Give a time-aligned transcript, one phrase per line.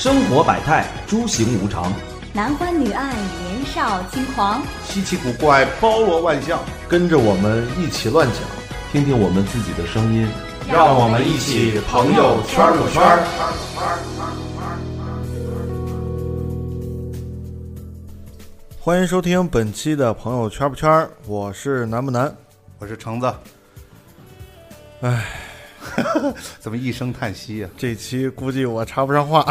[0.00, 1.92] 生活百态，诸行无常，
[2.32, 6.58] 男欢女爱，年少轻狂，稀奇古怪，包罗万象，
[6.88, 8.36] 跟着我们一起乱讲，
[8.90, 10.26] 听听我们自己的声音，
[10.72, 12.72] 让我们一起朋友圈儿。
[12.90, 13.20] 圈儿。
[18.78, 22.34] 欢迎收听本期的朋友圈不圈儿，我是南不南。
[22.78, 23.30] 我是橙子，
[25.02, 25.26] 唉，
[26.60, 29.44] 怎么一声叹息呀、这期估计我插不上话。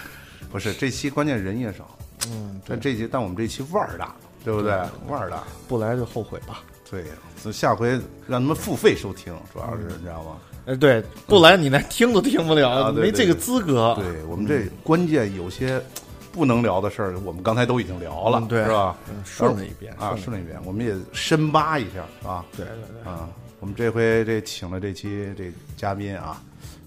[0.50, 1.96] 不是这期关键人也少，
[2.28, 4.70] 嗯，但这期但我们这期腕儿大，对不对？
[5.08, 6.62] 腕儿大，不来就后悔吧。
[6.90, 7.04] 对，
[7.38, 7.88] 所以下回
[8.26, 10.36] 让他们付费收听，主要是你知道吗？
[10.66, 13.96] 哎，对，不来你连听都听不了，没这个资格。
[13.98, 15.82] 对我们这关键有些
[16.30, 18.94] 不能聊的事儿，我们刚才都已经聊了，嗯对是吧？
[19.08, 23.26] 嗯顺了一遍啊，顺顺了一遍，我们也深扒一下啊对对对，啊！
[23.62, 26.42] 我们这回这请了这期这嘉宾啊，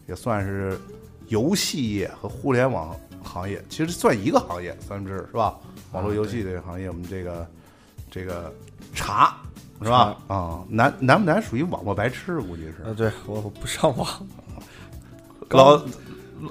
[0.08, 0.78] 也算是
[1.30, 2.94] 游戏业和互联网
[3.24, 5.55] 行业，其实算一个行业，算是是吧？
[5.94, 7.48] 网络游戏这个行业，我们这个
[8.12, 8.54] 这个
[8.94, 9.38] 茶
[9.82, 10.18] 是吧？
[10.27, 11.41] 啊，难难不难？
[11.41, 12.84] 属于网络白痴，估计是。
[12.84, 14.27] 啊，对我不上网，
[15.52, 15.82] 老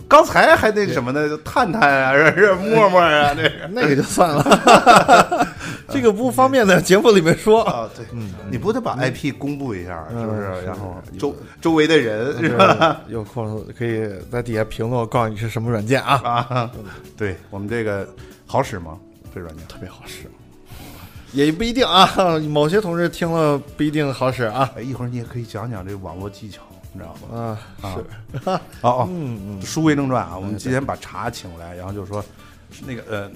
[0.08, 1.38] 刚才还那什么呢？
[1.44, 5.46] 探探啊，是是陌陌啊，这是 那个就算了，
[5.88, 7.62] 这个不方便在节目里面说。
[7.64, 8.04] 啊，对，
[8.50, 10.64] 你不得把 IP 公布一下，是不是？
[10.64, 13.00] 然后周周围的人是吧？
[13.08, 16.70] 有空可以在底下评论，我告诉你是什么软件啊，啊，
[17.16, 18.08] 对我们这个
[18.46, 18.98] 好使吗？
[19.34, 19.66] 这软件？
[19.66, 20.24] 特别好使。
[21.32, 22.08] 也不一定啊，
[22.48, 24.70] 某些同事听了不一定好使啊。
[24.76, 26.62] 哎，一会儿你也可以讲讲这网络技巧，
[26.94, 27.36] 你知道吗？
[27.36, 32.24] 啊，啊是，哦哦， 嗯嗯，书归正传啊，我们今天把茶请来，然后就说
[32.86, 33.30] 那个呃，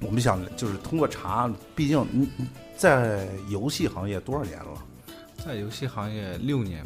[0.00, 4.82] 我们想就是通过茶，毕竟你你在游戏行业多少年了？
[5.44, 6.84] 在游戏行业六年，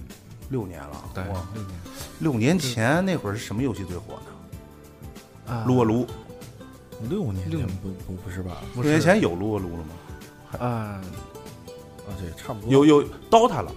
[0.48, 1.78] 六年了，对，六年
[2.20, 5.52] 六年前那会儿是什么游戏最火呢？
[5.54, 6.06] 啊撸啊撸，
[7.08, 8.58] 六年六前不不不是吧？
[8.74, 9.90] 六年前有撸啊撸了吗？
[10.58, 12.70] 啊，啊，对，差不多。
[12.70, 13.72] 有有 DOTA 了，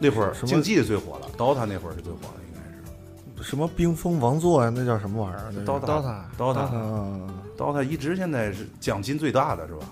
[0.00, 4.72] 那会儿什么竞技最火了，DOTA 那会儿是最火的，应该是什么冰封王座呀？
[4.74, 9.86] 那叫什么玩意儿？DOTA DOTA DOTA 啊，DOTA 一直现在是奖金最大的是吧？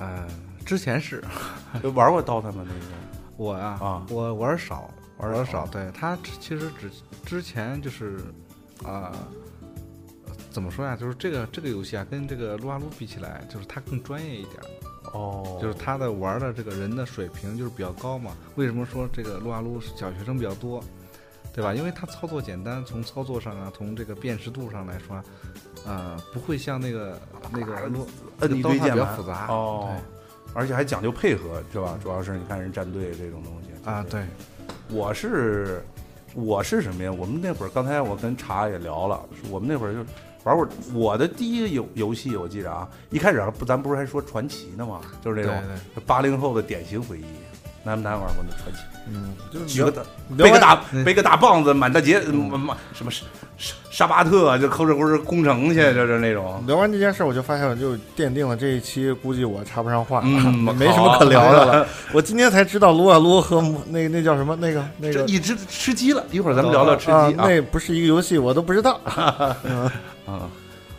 [0.00, 0.26] 嗯，
[0.66, 1.22] 之前是
[1.84, 2.64] 有玩过 DOTA 吗？
[2.66, 2.80] 那个
[3.36, 5.66] 我呀，啊我玩少，玩的少。
[5.68, 6.90] 对他其实只
[7.24, 8.18] 之前就是
[8.84, 9.12] 啊、
[10.50, 10.96] 怎么说呀？
[10.96, 14.66] 就是这个这个游戏啊，跟这个撸啊撸比起来，就是它更专业一点儿。
[15.12, 18.32] 哦就是他的玩的这个人的水平就是比较高嘛。
[18.56, 20.82] 为什么说这个撸啊撸小学生比较多，
[21.54, 21.74] 对吧？
[21.74, 25.24] 因为他操作简单，从操作上啊，从这个辨识度上来说啊，
[25.86, 27.20] 呃，不会像那个
[27.52, 28.06] 那个撸
[28.40, 29.94] 摁一堆键盘比较复杂哦，
[30.54, 31.98] 而且还讲究配合是吧？
[32.02, 34.24] 主要是你看人战队这种东西对啊，，对，
[34.88, 35.84] 我是
[36.34, 37.12] 我是什么呀？
[37.12, 40.00] 我们那会儿刚才我跟茶也聊了，我们那会儿就
[40.44, 45.00] 玩过我的第一个游游戏，我记着啊，一开始还不咱不是还说传奇呢吗？
[45.22, 45.54] 就是那种
[45.94, 46.04] 对。
[46.04, 47.24] 八零后的典型回忆。
[47.84, 48.80] 难不难玩过那传奇？
[49.08, 50.02] 嗯，就是举个大
[50.36, 53.24] 背个大嗯背个大棒子，满大街，满满什么沙
[53.58, 56.62] 沙沙巴特就抠着抠着攻城去，就是那种。
[56.66, 61.86] 聊完这件事，我就发现，我就奠定了这一期估计我插不上话，嗯没什么可聊的了。
[62.12, 67.46] 我今天才知道撸啊撸和那那叫什么那个那个这一直吃鸡了，一会儿咱们聊聊吃鸡啊，啊。
[67.48, 69.00] 那不是一个游戏，我都不知道。
[69.04, 70.48] 啊，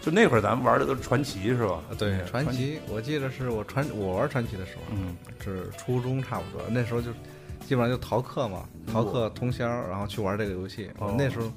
[0.02, 1.80] 就那会儿咱们玩的都是传奇是吧？
[1.98, 7.10] 对，传奇，我记得是我传我玩传奇的时候，嗯，是初中差不多，那时候就
[7.74, 10.92] 基本上就逃课嘛，逃课通宵，然后去玩这个游戏。
[11.18, 11.52] 那时候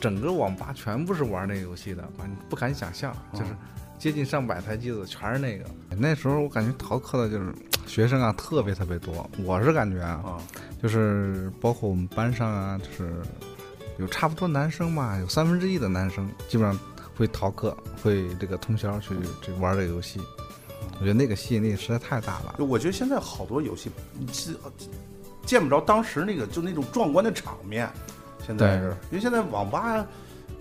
[0.00, 2.02] 整个网吧全部是玩那个游戏的，
[2.48, 3.54] 不敢想象，哦就是
[3.98, 5.66] 接近上百台机子全是那个。
[5.94, 7.54] 那时候我感觉逃课的就是
[7.86, 9.28] 学生啊，特别特别多。
[9.44, 10.40] 我是感觉啊，啊，
[10.82, 13.12] 就是包括我们班上啊，就是
[13.98, 16.80] 有差不多男生嘛，有三分之一的男生基本上
[17.14, 20.18] 会逃课，会这个通宵去去玩这个游戏。
[20.98, 22.56] 我觉得那个吸引力实在太大了。
[22.58, 24.56] 我觉得现在好多游戏，你是
[25.46, 27.88] 见不着当时那个就那种壮观的场面。
[28.46, 30.04] 现在是因为现在网吧，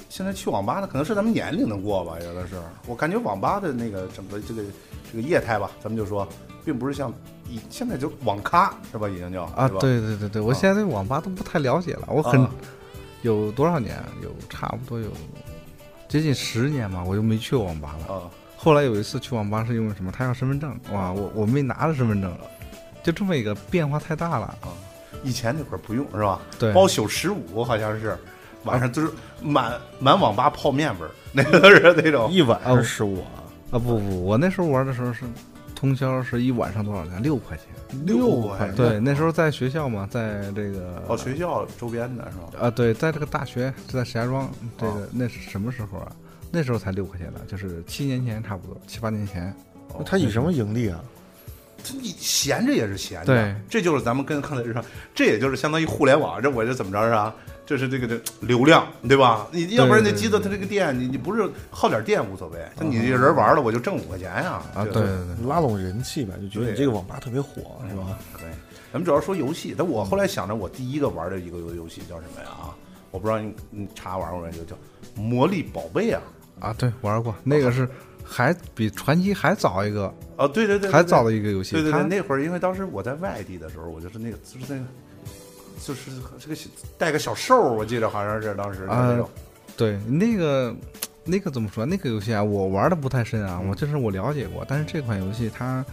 [0.08, 2.56] 现在去网吧的，可能是咱们年龄能过吧，有的是。
[2.88, 4.64] 我感觉网吧的那个整个这个
[5.12, 6.26] 这个业态吧，咱们就说，
[6.64, 7.14] 并不是像
[7.50, 9.10] 以现在就网咖是吧？
[9.10, 12.08] 已经叫啊，对对对对，我啊现在对网吧都不太了解了。
[12.08, 12.50] 我很、啊
[13.22, 13.98] 有多少年？
[14.22, 15.10] 有差不多有
[16.08, 18.14] 接近十年吧，我就没去过网吧了。
[18.14, 18.22] 啊，
[18.56, 20.12] 后来有一次去网吧是因为什么？
[20.12, 22.32] 他要身份证，哇，我我没拿着身份证，
[23.06, 24.74] 就这么一个变化太大了啊。
[25.24, 26.42] 以前那会儿不用是吧？
[26.58, 28.18] 对，包宿十五好像是，
[28.64, 29.12] 晚上就是
[29.42, 32.32] 满满网吧泡面味儿，那个是那种。
[32.32, 35.24] 一晚哦上十五，啊啊不不，我那时候玩的时候是
[35.76, 37.22] 通宵，是一晚上多少钱？
[37.22, 37.68] 六块钱。
[38.06, 42.66] 六块对，那时候在学校嘛，在这个哦，学校周边的是吧？
[42.68, 46.12] 啊，对，在这个大学，就在石家庄，这个、哦那是什么时候啊？
[46.52, 49.56] 那时候才六块钱呢，就是七年前差不多，七八年前。
[49.98, 51.02] 那他以什么盈利啊？
[51.86, 54.84] 这你闲着也是闲着，对，这就是咱们跟刚才日常，
[55.14, 57.34] 这也就是相当于互联网，这我这怎么着是吧？
[57.68, 59.48] 这是这个这流量，对吧？
[59.52, 64.62] 你要不然那机子它这个电，你你不是耗点电无所谓，像你这人玩了，我就挣五块钱呀。
[64.76, 68.20] 啊，对对对对，拉拢人气呗，就觉得你这个网吧特别火，是吧？
[68.40, 68.50] 对，
[68.94, 72.50] 咱们主要说游戏，但我后来想着，我第一个玩的一个游游戏叫什么呀？
[72.50, 72.70] 啊，
[73.10, 74.76] 我不知道你你查玩过没，就叫
[75.20, 76.22] 《魔力宝贝》啊。
[76.60, 77.90] 啊，对，玩过那个是
[78.26, 81.74] 还比传奇还早一个，哦，对对对，对还早的一个游戏。
[81.74, 84.86] 对对对，它那会儿因为当时我在外地的时候，我就是那个就是那个。
[85.86, 86.56] 就是这个
[86.98, 89.30] 带个小兽，我记得好像是当时啊那种。
[89.76, 90.74] 对，那个
[91.26, 91.86] 那个怎么说？
[91.86, 95.86] 那个游戏啊，我玩的不太深啊，我就是我了解过，但是这款游戏它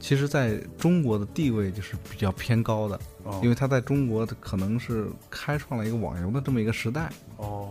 [0.00, 7.68] 其实在中国的地位就是比较偏高的，哦因为它在中国的可能是开创了一个网游的这么一个时代，哦，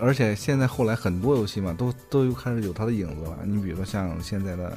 [0.00, 3.38] 而且现在后来很多游戏嘛，都都又开始有它的影子了。
[3.44, 4.76] 你比如说像现在的。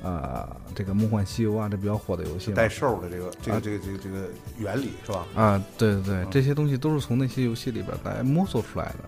[0.00, 5.26] 呃，这个《梦幻西游》啊，这比较火的游戏，带兽的这个这个这个这个这个原理是吧？
[5.34, 8.98] 啊，对对对，这些东西都是从那些游戏里边来摸索出来的。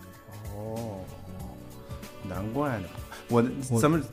[0.53, 0.99] 哦，
[2.27, 2.89] 难怪呢。
[3.29, 3.41] 我
[3.79, 4.03] 咱们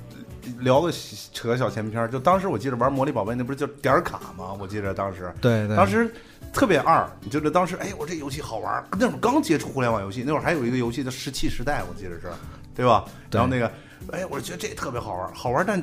[0.59, 0.93] 聊个
[1.33, 4.53] 扯个小前篇儿，就当时我记得玩魔力宝贝，那不是叫点儿卡吗？
[4.59, 6.13] 我记得当时，对对，当时
[6.53, 7.09] 特别二。
[7.21, 8.85] 你觉得当时，哎，我这游戏好玩。
[8.99, 12.31] 那会儿刚接触互联网游戏，那会儿还有一个游戏叫《石器时代》，我记得是，
[12.75, 13.05] 对吧？
[13.31, 13.71] 然后那个，
[14.13, 15.83] 哎，我觉得这特别好玩，好玩，但。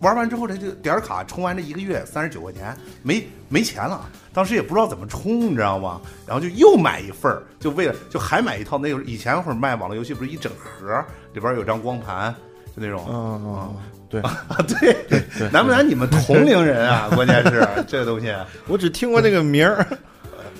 [0.00, 2.72] 玩完之后，这就点儿卡充完这一个月三十九块钱，
[3.02, 4.08] 没没钱了。
[4.32, 6.00] 当时也不知道怎么充，你知道吗？
[6.24, 8.78] 然后就又买一份儿，就为了就还买一套。
[8.78, 12.32] 那个以前会儿卖网络游戏，不是一整盒，里边有张光盘，
[12.78, 13.04] 就那种。
[13.08, 13.76] 嗯嗯，
[14.08, 15.86] 对啊 对，难不难？
[15.86, 17.08] 你们同龄人啊？
[17.16, 18.32] 关键是这个东西，
[18.66, 19.86] 我只听过这个名儿，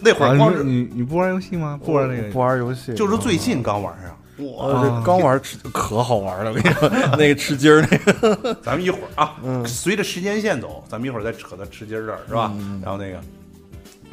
[0.01, 1.79] 那会儿光是你你不玩游戏吗？
[1.85, 4.15] 不玩那个，不玩游戏，就是最近刚玩上。
[4.41, 6.89] 我这刚玩吃可好玩了，我跟你说，
[7.19, 7.99] 那个吃鸡儿那
[8.37, 9.35] 个，咱们一会儿啊，
[9.67, 12.53] 随着时间线走，咱们一会儿再扯到吃鸡儿这儿是吧？
[12.81, 13.21] 然后那个，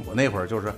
[0.04, 0.74] 我那会儿就是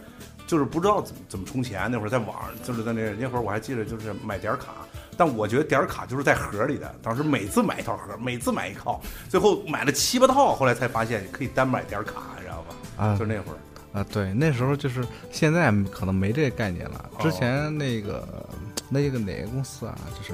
[0.46, 4.74] 就是不知道怎么怎么充钱，那会儿在网上就是在那那会儿我还记得就是买点卡，
[5.18, 12.76] 但我觉得点卡就是在盒里的，当时每次买一套盒，每次买一套，最后买了七八套，后来才发现可以单买点卡，你知道吧？
[13.04, 18.48] 啊，就那会儿啊，对，那时候就是现在可能没这个概念了，之前那个。
[18.90, 20.00] 那个哪个公司啊？
[20.18, 20.32] 就是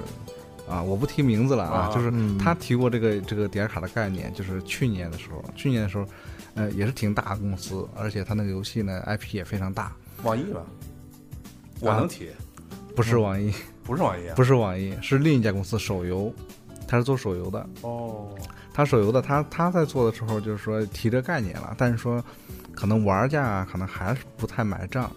[0.70, 6.06] 啊，我不提名字了啊，就是他提过这个这个点卡的概念，就是去年的时候，去年的时候，
[6.54, 9.92] 呃，也是挺大的公司，而且他那个游戏呢 IP 也非常大。
[10.22, 10.62] 网易吧？
[11.80, 12.30] 我能提？
[12.96, 13.52] 不是网易，
[13.84, 16.34] 不是网易，不是网易，是另一家公司手游，
[16.88, 17.70] 他是做手游的。
[17.82, 18.30] 哦，
[18.74, 22.24] 他手游的，他他在做的时候就是说提这概念了，但是说
[22.74, 25.12] 可能玩家可能还是不太买账。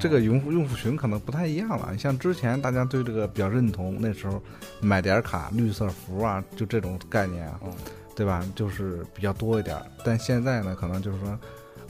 [0.00, 1.90] 这个用户用户群可能不太一样了。
[1.92, 4.42] 你像之前大家对这个比较认同，那时候
[4.80, 7.60] 买点卡、绿色服啊，就这种概念啊，
[8.16, 8.44] 对吧？
[8.56, 9.76] 就是比较多一点。
[10.04, 11.38] 但现在呢，可能就是说，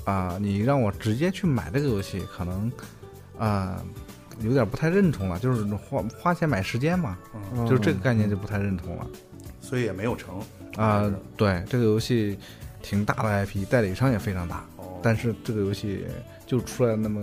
[0.05, 2.71] 啊，你让我直接去买这个游戏，可能
[3.39, 3.83] 啊
[4.41, 5.39] 有点不太认同了。
[5.39, 7.17] 就是花花钱买时间嘛，
[7.69, 9.07] 就是这个概念就不太认同了。
[9.61, 10.41] 所以也没有成
[10.77, 11.13] 啊。
[11.37, 12.39] 对，这个游戏
[12.83, 14.65] 挺大的 IP，代理商也非常大，
[15.03, 16.07] 但是这个游戏
[16.47, 17.21] 就出来那么。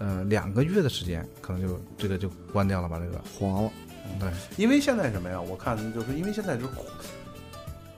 [0.00, 3.70] 呃，两个月的时间，可能就这个就关掉了吧，这个黄了。
[4.18, 5.40] 对，因为现在什么呀？
[5.40, 6.70] 我看就是因为现在就是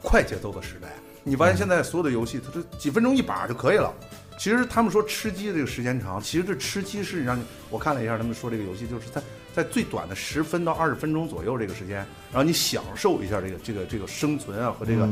[0.02, 0.88] 快节奏的时代，
[1.25, 3.93] 你发现现在所有的游戏，它这几分钟一把就可以了。
[4.38, 9.23] 其实他们说吃鸡这个时间长，其实这吃鸡是让你我看了一下，他们说这个游戏就是在
[9.55, 11.97] 在最短的十分到二十分钟左右这个时间，
[12.33, 15.09] 然后你享受一下这个这个这个生存啊和这个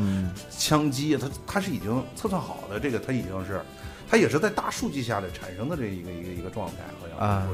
[0.51, 3.61] 枪击，它它是已经测算好的，这个它已经是。
[4.07, 7.49] 它也是在大数据下的产生的这一个一个一个状态，好像啊，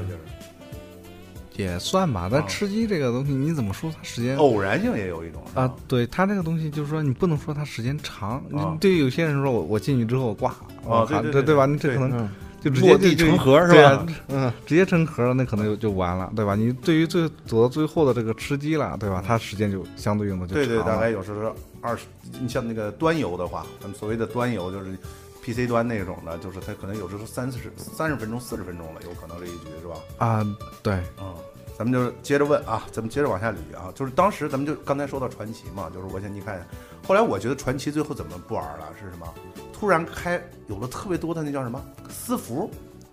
[1.55, 2.29] 也算吧。
[2.31, 5.73] 但吃鸡这个东西，你怎么说它时间偶然性也有一种啊？
[5.87, 8.43] 对它这个东西，就是说你不能说它时间长。
[8.79, 10.51] 对于有些人说，我我进去之后我挂
[10.87, 11.65] 啊，对对吧？
[11.65, 12.29] 你这可能
[12.61, 14.05] 就直接落地成盒是吧？
[14.29, 16.55] 嗯，直接成盒，那可能就就完了，对吧？
[16.55, 19.23] 你对于最走到最后的这个吃鸡了，对吧？
[19.25, 22.05] 它时间就相对应的就对对，大概有时候二十。
[22.39, 24.97] 你像那个端游的话，咱们所谓的端游就是。
[25.41, 29.95] PC 端那种的，就是它可能有时候三四十、三十分钟、四十分钟了，有可能这一局是吧？
[30.17, 30.45] 啊，
[30.83, 31.35] 对，嗯，
[31.77, 33.91] 咱们就接着问啊，咱们接着往下捋啊。
[33.95, 36.65] 就是当时咱们就刚才说到传奇嘛，就是我想你看，
[37.07, 38.87] 后来我觉得传奇最后怎么不玩了？
[38.99, 39.27] 是什么？
[39.73, 42.69] 突然开有了特别多的那叫什么私服？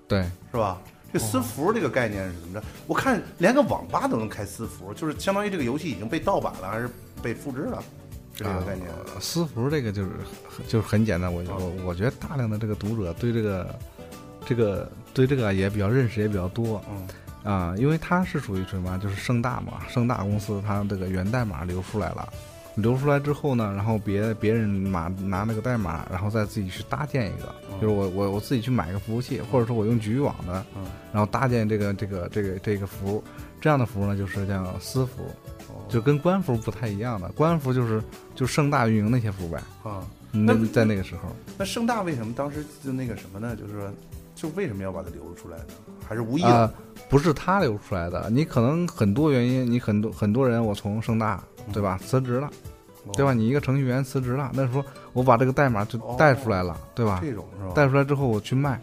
[0.07, 0.81] 对，是吧？
[1.11, 2.67] 这私服这个概念是怎么着？
[2.87, 6.91] 我看连个网吧都能开私服，就是相当于这个游戏已经被盗版了，还是
[7.23, 7.83] 被复制了？
[8.39, 8.89] 这个概念，
[9.21, 10.11] 私服这个就是
[10.69, 13.79] 就是很简单，我我我觉得大量的这个读者对这个
[14.47, 17.09] 这个对这个也比较认识也比较多，嗯
[17.43, 18.97] 啊，因为它是属于什么？
[19.01, 22.33] 就是盛大嘛，盛大公司它这个源代码流出来了，
[22.81, 33.25] 流出来之后呢，然后别别人拿拿那个代码，然后再自己去搭建一个，就是我我我自己去买个服务器，或者说我用局域网的，嗯然后搭建这个这个这个这个服务，
[33.61, 35.25] 这样的服务呢就是叫私服，
[35.69, 38.03] 哦就跟官服不太一样的，官服就是
[38.35, 39.59] 就盛大运营那些服务呗。
[39.83, 43.57] 啊，那那在那个时候，那盛大为什么当时就那个什么呢？
[43.57, 43.91] 就是说，
[44.35, 45.65] 就为什么要把它流出来呢？
[46.07, 46.75] 还是无意啊、的？
[47.09, 51.43] 不是他流出来的，你可能很多原因，你很多很多人，我从盛大
[51.73, 52.47] 对吧辞职了，
[53.07, 53.33] 哦对吧？
[53.33, 57.21] 你一个程序员辞职了，那时候我把这个代码就哦带出来了，对吧？
[57.23, 57.73] 这种是吧？
[57.75, 58.81] 带出来之后我去卖，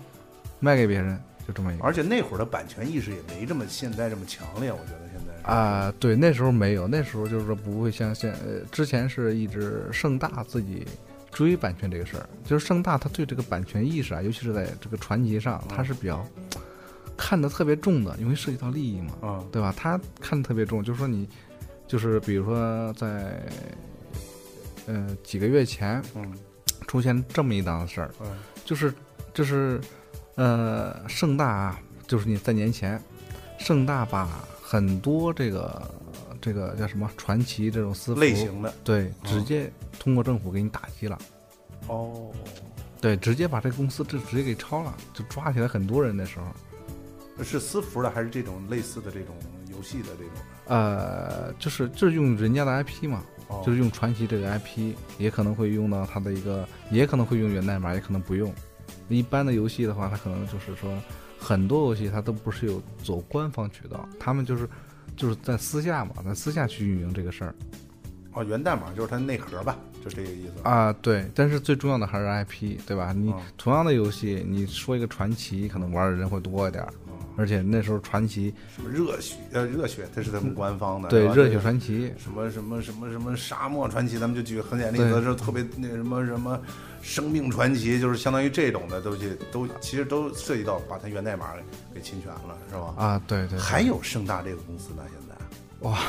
[0.59, 1.83] 卖给别人，就这么一个。
[1.83, 10.83] 而且那会儿的版权意识也没这么现在这么强烈，我觉得现在是啊、对，那时候没有，那时候就是说不会像现呃，之前是一直盛大自己
[11.31, 16.25] 追版权这个事儿，就是盛大他对这个版权意识啊，尤其是在这个传奇上，他是比较
[17.15, 19.71] 看得特别重的，因为涉及到利益嘛，嗯对吧？
[19.77, 21.29] 他看得特别重，就是说你，
[21.87, 23.41] 就是比如说在
[24.87, 26.37] 呃几个月前嗯
[26.87, 28.27] 出现这么一档事儿，嗯
[28.63, 28.93] 就是
[29.33, 29.79] 就是
[30.35, 33.01] 呃盛大啊，就是你在年前，
[33.59, 34.25] 盛大把
[34.61, 35.91] 很多这个
[36.41, 41.17] 这个叫什么传奇这种私服类型的对，嗯直接通过政府给你打击了。
[41.87, 42.31] 哦，
[42.99, 49.35] 对，直接把这个公司就直接给抄了，就抓起来很多人的时候，是私服的还是这种类似的这种
[49.71, 50.33] 游戏的这种？
[50.67, 58.53] 呃，就是就是用人家的 IP 嘛，哦就是用传奇这个 IP，也可能会用到它的一个，也可能会用源代码，也可能不用。
[59.07, 60.91] 一般的游戏的话，它可能就是说，
[61.39, 64.67] 很多游戏它都不是有走官方渠道，他们就是
[65.15, 67.53] 就是在私下嘛，在私下去运营这个事儿
[68.33, 70.67] 哦，源代码就是它内核吧，就这个意思。
[70.67, 70.91] 啊。
[71.01, 73.13] 对，但是最重要的还是 IP，对吧？
[73.13, 76.83] 你嗯同样的游戏，你说一个传奇，可能玩的人会多一点
[77.37, 81.09] 而且那时候传奇什么热血呃热血，这是他们官方的。
[81.09, 86.59] 对热血传奇，什么什么什么什么沙漠传奇，咱们就举个很简单例子，就特别那个什么什么
[87.01, 91.53] 生命传奇，就是相当于这种的东西，都其实都涉及到把它源代码
[91.93, 92.93] 给侵权了，是吧？
[92.97, 95.35] 啊，对对对还有盛大这个公司呢，现在
[95.89, 95.99] 哇。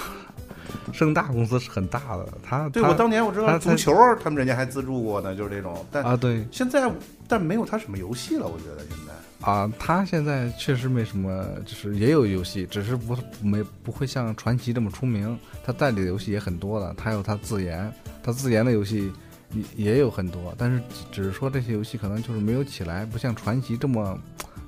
[0.92, 3.92] 盛大公司是很大的，它它对我当年我知道他足球，
[4.23, 5.85] 他们人家还资助过呢，就是这种。
[5.92, 6.90] 但啊对现在
[7.28, 9.05] 但没有他什么游戏了，我觉得现在。
[9.46, 15.38] 啊，他现在确实没什么，就是也有游戏，只是不没不会像传奇这么出名。
[15.64, 17.92] 他代理的游戏也很多的，他有他自研，
[18.24, 19.12] 他自研的游戏
[19.52, 24.18] 也也有很多，但是只只是说这些游戏可能就是没有起来，不像传奇这么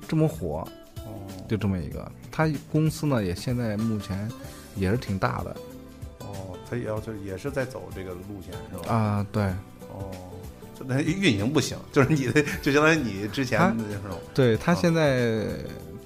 [0.07, 0.65] 这么火，
[1.05, 2.09] 哦就这么一个。
[2.31, 4.31] 他公司呢也现在目前
[4.77, 5.55] 也是挺大的
[6.19, 8.93] 哦，他也要就是也是在走这个路线，是吧？
[8.95, 9.43] 啊，对
[9.89, 10.38] 哦，就
[10.85, 15.45] 那运营不行，就是你的，就相当于你之前的那种对，它啊现在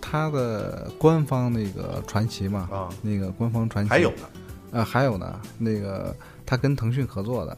[0.02, 2.90] 他的官方那个传奇嘛，啊。
[3.02, 6.16] 那个官方传奇还有呢，啊，还有呢，那个
[6.46, 7.58] 他跟腾讯合作的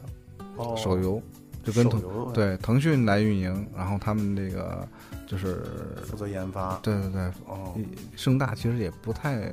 [0.56, 1.20] 哦手游，
[1.64, 2.00] 就跟腾
[2.32, 4.86] 对腾讯来运营，然后他们那个
[5.26, 5.62] 就是
[6.04, 6.78] 负责研发。
[6.82, 7.74] 对对对，哦
[8.14, 9.52] 盛大其实也不太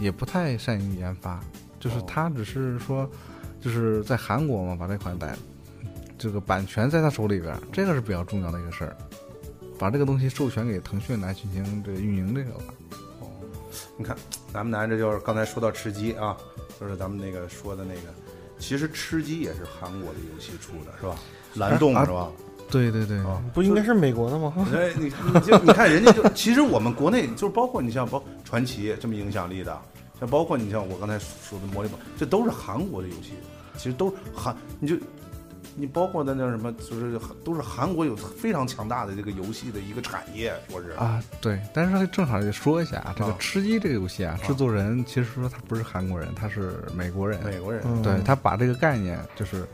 [0.00, 1.40] 也不太善于研发，
[1.78, 3.08] 就是哦他只是说
[3.60, 5.36] 就是在韩国嘛，把这款带
[6.24, 8.96] 这个版权在他手里边，这个是比较重要的一个事儿，
[9.78, 12.74] 把这个东西授权给腾讯来进行这个运营这个吧。
[13.20, 13.28] 哦，
[13.98, 14.16] 你看，
[14.50, 16.34] 咱们男这就是刚才说到吃鸡啊，
[16.80, 18.08] 就是咱们那个说的那个，
[18.58, 21.14] 其实吃鸡也是韩国的游戏出的，是吧？
[21.56, 22.30] 蓝洞啊是吧？
[22.70, 24.54] 对对对，啊，不应该是美国的吗？
[24.74, 29.78] 哎，你你就你看人家就，其实我们国内就是包括你像包传奇这么影响力的，
[30.18, 33.32] 像包括你像我刚才说的魔力宝，这都是韩国的游戏，
[33.76, 34.96] 其实都是韩，你就
[35.76, 47.42] 你包括的那什么，就是都是韩国有非常强大的这个游戏的一个产业，说是啊，对，但是正好也说一下啊，这个啊吃鸡这个游戏啊，制作人其实说他不是韩国人，他是美国人。
[47.44, 49.66] 美国人，嗯对他把这个概念就是，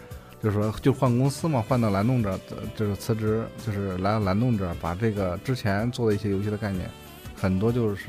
[0.43, 2.39] 就是说就换公司嘛，换到蓝洞这
[2.75, 6.89] 就是辞职，就是来到蓝洞这儿，把这个之前做的一些游戏的概念，
[7.37, 8.09] 很多就是，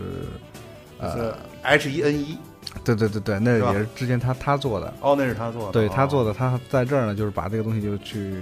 [0.98, 2.38] 呃，H E N E，
[2.84, 8.36] 对对对对，那也是之前他他做的，哦，那是他做的，对他做的，的，他在这儿呢，就是把这个东西就去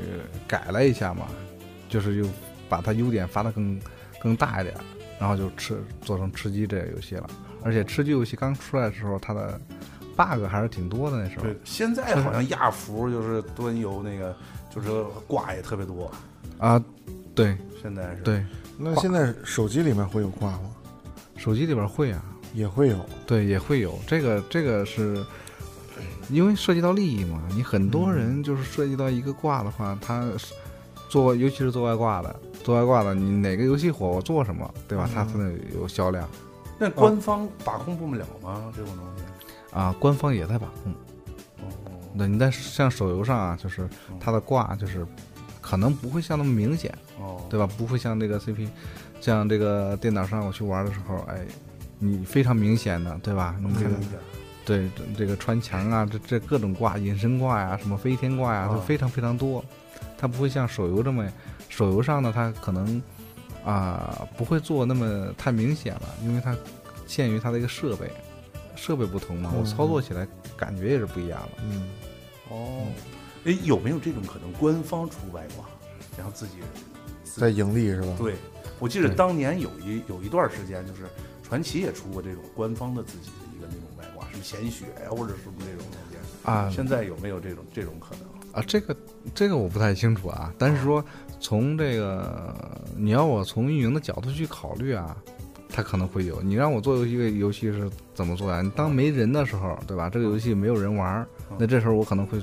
[0.47, 1.27] 改了一下嘛，
[1.89, 2.25] 就是又
[2.69, 3.79] 把它优点发的更
[4.19, 4.75] 更大一点，
[5.19, 7.29] 然后就吃做成吃鸡这个游戏了。
[7.61, 9.59] 而且吃鸡游戏刚出来的时候，它的
[10.15, 11.43] bug 还是挺多的那时候。
[11.43, 14.33] 对，现在好像亚服就是端游那个
[14.69, 14.89] 就是
[15.27, 16.09] 挂也特别多，
[16.57, 16.81] 啊，
[17.35, 18.45] 对现在是，对，
[18.77, 20.71] 那现在手机里面会有挂吗？
[21.35, 22.97] 手机里边会啊，也会有。
[23.25, 25.23] 对也会有这个这个是。
[26.29, 30.31] 因为涉及到利益嘛，你很多人就是涉及到一个挂的话，他
[31.09, 35.09] 做尤其是做外挂的，做外挂的，你哪个游戏火，我做什么，对吧？
[35.11, 36.29] 他才能有销量。
[36.77, 38.71] 那官方把控不了吗？
[38.75, 39.75] 这种东西？
[39.75, 40.93] 啊，官方也在把控。
[41.61, 41.67] 哦，
[42.13, 43.89] 那你在像手游上啊，就是
[44.19, 45.05] 它的挂就是
[45.59, 47.67] 可能不会像那么明显，哦，对吧？
[47.75, 48.67] 不会像这个 CP，
[49.19, 51.43] 像这个电脑上我去玩的时候，哎，
[51.99, 53.55] 你非常明显的，对吧？
[53.61, 54.19] 你这个能看见。
[54.65, 59.63] 对这这个穿墙啊，这这各种挂，隐身挂呀，什么飞天挂呀，啊都非常非常多。
[60.17, 61.27] 它不会像手游这么，
[61.69, 63.01] 手游上呢，它可能
[63.65, 66.55] 啊、不会做那么太明显了，因为它
[67.07, 68.09] 限于它的一个设备，
[68.75, 71.63] 设备不同嘛，我嗯操作起来感觉也是不一样的。
[71.63, 71.89] 嗯，
[72.49, 72.87] 哦，
[73.45, 74.51] 哎，有没有这种可能？
[74.53, 75.65] 官方出外挂，
[76.17, 76.53] 然后自己
[77.23, 78.13] 在盈利是吧？
[78.17, 78.35] 对，
[78.79, 81.03] 我记得当年有一有一段时间，就是
[81.49, 86.17] 传奇也出过这种官方的自己的一个那种外挂，什么显血呀，或者什么这种东西。
[86.43, 88.23] 啊现在有没有这种这种可能？
[88.53, 88.95] 啊，这个
[89.35, 91.03] 这个我不太清楚啊，但是说
[91.39, 92.55] 从这个
[92.95, 95.17] 你要我从运营的角度去考虑啊，
[95.69, 96.41] 它可能会有。
[96.41, 98.61] 你让我做一个游戏是怎么做呀？
[98.61, 100.09] 你当没人的时候，对吧？
[100.09, 101.27] 这个游戏没有人玩儿，
[101.57, 102.41] 那这时候我可能会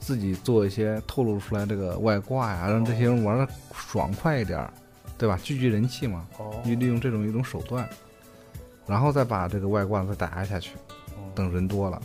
[0.00, 4.72] 自己做一些透露出来这个外挂呀，让这些人玩的爽快一点儿，
[5.18, 5.38] 对吧？
[5.42, 7.88] 聚聚人气嘛，哦利利用这种一种手段，
[8.86, 10.72] 然后再把这个外挂再打压下去，
[11.34, 12.00] 等人多了。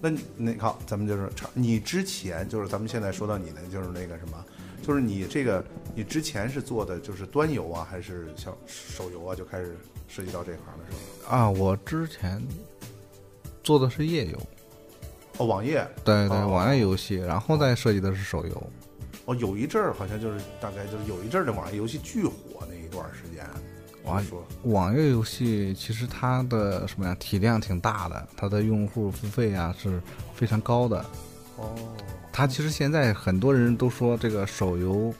[0.00, 4.44] 那那好，咱们就是长你之前就是咱们现在说到你的就是那个什么，
[4.82, 11.34] 就是你这个你之前是做的就是端游啊，还是像手游啊，就开始涉及到这行的时候？
[11.34, 12.42] 啊，我之前
[13.62, 14.38] 做的是页游，
[15.38, 18.70] 哦，网页对对，哦网页游戏，然后再设计的是手游。
[19.24, 22.34] 哦，有一阵儿好像就是大概就是有一阵儿的网页游戏巨火
[22.68, 23.42] 那一段时间，
[24.04, 30.00] 哇就说网页游戏其实它的什么呀，体量挺大的，它的用户付费啊是
[30.34, 31.04] 非常高的。
[31.56, 31.74] 哦，
[32.32, 35.12] 它其实现在很多人都说这个手游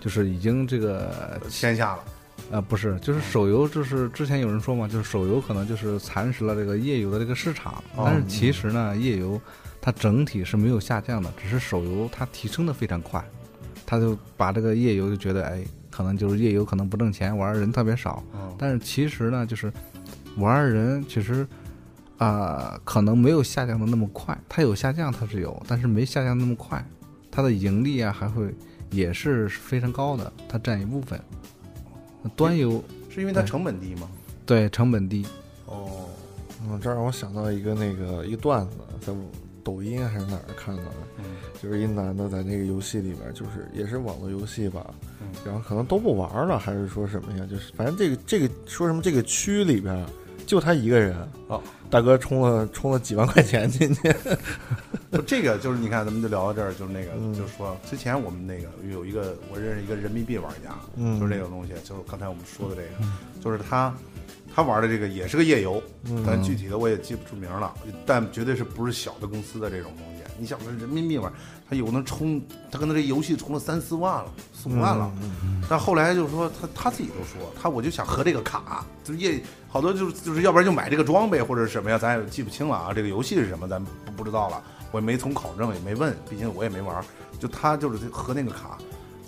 [0.00, 2.04] 就是已经这个天下了，
[2.50, 8.04] 呃不是，就是手游就是之前有人说嘛，就是手游可能就是蚕食了这个页游的这个市场，哦。
[8.06, 9.40] 但是其实呢，页游
[9.80, 13.22] 它整体是没有下降的，只是手游它提升的非常快，
[13.86, 15.62] 它就把这个页游就觉得哎，
[15.94, 19.72] 可能就是夜游可能不挣钱，玩的人特别少，嗯，但是其实呢，就是
[20.38, 21.46] 玩的人其实
[22.18, 26.84] 啊、可能没有下降的那么快，它有下降它是有，但是没下降那么快，
[27.30, 28.52] 它的盈利啊还会
[28.90, 31.20] 也是非常高的，它占一部分。
[32.34, 34.08] 端游是因为它成本低吗？
[34.44, 35.24] 对成本低，
[35.66, 36.08] 哦，
[36.66, 39.12] 嗯，这让我想到一个那个一个段子，在
[39.64, 41.24] 抖音还是哪儿看到的，嗯。
[41.62, 45.28] 就是一男的在那个游戏里边，就是也是网络游戏吧，嗯。
[45.44, 47.46] 然后可能都不玩了，还是说什么呀？
[47.50, 50.04] 就是反正这个这个说什么这个区里边
[50.46, 51.16] 就他一个人，
[51.48, 54.14] 哦，大哥充了充了几万块钱进去，
[55.10, 57.32] 就这个就是你看，咱们就聊到这儿，就是那个，嗯。
[57.32, 61.18] 就是说之前我们那个有一个我认识一个人民币玩家，嗯。
[61.18, 62.88] 就是这个东西，就是刚才我们说的这个，
[63.42, 63.94] 就是他
[64.54, 67.74] 他玩的这个也是个夜游，嗯但具体的我也记不住名了，
[68.06, 70.22] 但绝对是不是小的公司的这种东西。
[70.38, 71.32] 你想，人民币玩，
[71.68, 72.40] 他有能充，
[72.70, 75.10] 他可能这游戏充了三四万了，四五万了。
[75.22, 82.92] 嗯但后来就是说，他他自己都说，他我就想合这个卡，就是业好多就是就是要不然就买这个装备或者是什么呀，咱也记不清了啊。
[82.92, 87.02] 这个游戏是什么，咱不不知道了，我也没从考证，也没问，毕竟我也没玩。
[87.38, 88.78] 就他就是合那个卡，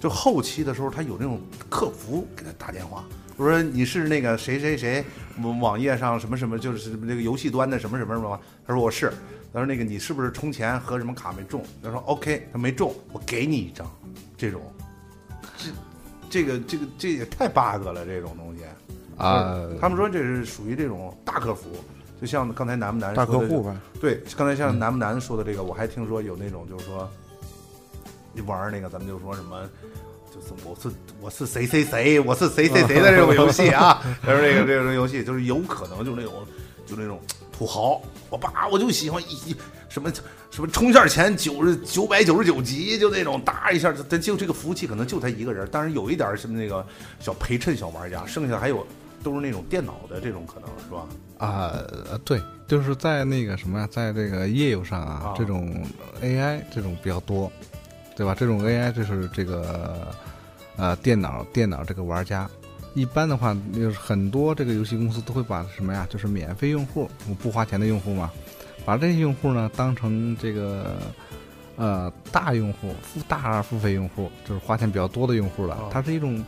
[0.07, 3.05] 就后期的时候，他有那种客服给他打电话，
[3.37, 5.05] 我说你是那个谁谁谁
[5.43, 8.39] 网网页上什么什么，就是这个游戏端的什么什么什么吗？
[8.65, 9.13] 他说我是。
[9.53, 11.65] 他说那个你是不是充钱和什么卡没中？
[11.83, 13.91] 他说 OK，他没中，我给你一张，
[14.37, 14.61] 这种，
[15.57, 15.71] 这
[16.29, 18.63] 这个这个这也太 bug 了，这种东西
[19.17, 21.71] 啊他们说这是属于这种大客服，
[22.21, 27.26] 就像刚才南不南大说的客户吧，对，刚才像南不南说的这个，我还听说有那种就是说，你
[28.43, 29.61] 玩那个，咱们就说什么，
[30.35, 30.89] 就是我是
[31.21, 36.33] 我是谁谁谁，我是谁谁谁的这种游戏啊， 就是这个这种游戏，就是有可能就是那种
[36.87, 37.21] 就那种
[37.53, 39.57] 土豪，我爸我就喜欢一一
[39.89, 40.13] 什么
[40.51, 46.85] 什么充一下钱九十九百九十九级，就那种哒一下，他就这个服务器可能就他一个人，当然有一点儿什么那个
[47.21, 48.87] 小陪衬小玩家，剩下还有
[49.23, 51.07] 都是那种电脑的这种可能是吧？
[51.39, 51.73] 啊，
[52.11, 55.85] 呃对，就是在那个什么呀，在这个业务上啊，啊这种
[56.23, 57.51] AI 这种比较多，
[58.17, 58.35] 对吧？
[58.35, 60.09] 这种 AI 就是这个
[60.77, 62.51] 呃电脑电脑这个玩家，
[62.95, 68.33] 一般的话就是很多这个游戏公司都会把什么呀，就是免费用户，我不花钱的用户嘛，
[68.85, 70.97] 把这些用户呢当成这个。
[71.79, 75.75] 呃，大用户、付大付费用户，就是花钱比较多的用户了。
[75.75, 76.43] 哦它是一种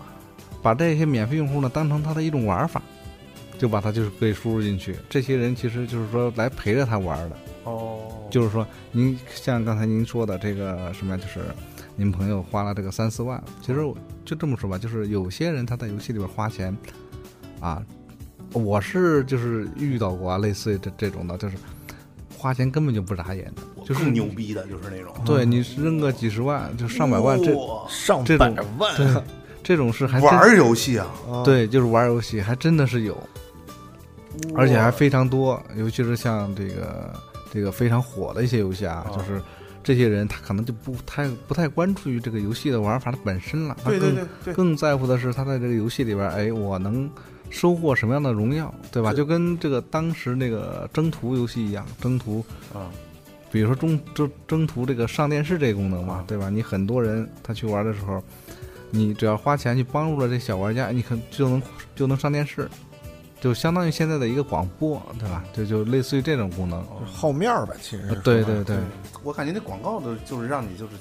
[0.62, 2.80] 把这些免费用户呢当成它的一种玩法，
[3.58, 4.96] 就把它就是可以输入进去。
[5.06, 7.36] 这些人其实就是说来陪着他玩的，
[7.68, 7.98] 哦。
[8.30, 11.40] 就是说您像刚才您说的这个什么呀，就是
[11.96, 16.76] 您朋友花了这个三四万，其实我就这么说吧，就是有些人他在游戏里边花钱
[17.60, 17.82] 啊，
[18.52, 21.56] 我是就是遇到过啊，类似于这这种的，就是
[22.36, 27.52] 花钱根本就不眨眼的，就是更牛逼的就是那种，对你扔个几十万，就上百万，这
[27.88, 29.24] 上百万。
[29.60, 33.14] 这种是还玩游戏啊，啊，对，就是玩游戏还真的是有，
[34.54, 37.12] 而且还非常多，尤其是像这个
[37.52, 39.40] 这个非常火的一些游戏啊，啊就是
[39.82, 47.08] 这些人他可能就不太不太关注于这个游戏的玩法的本身了，他更更在乎的是他在这个游戏里边，哎，我能
[47.50, 49.14] 收获什么样的荣耀，对吧？
[49.14, 52.90] 就跟这个当时那个征途游戏一样，征途，啊，
[53.50, 56.50] 比如说中征征途这个上电视这个功能嘛啊，对吧？
[56.50, 58.22] 你很多人他去玩的时候，
[58.90, 61.62] 你只要花钱去帮助了这小玩家，你可就能
[61.96, 62.68] 就能上电视。
[63.40, 65.44] 就相当于现在的一个广播，对吧？
[65.52, 66.84] 就就类似于这种功能。
[67.06, 68.76] 好面儿呗，其实对对对，
[69.22, 70.92] 我感觉那广告的就是让你就是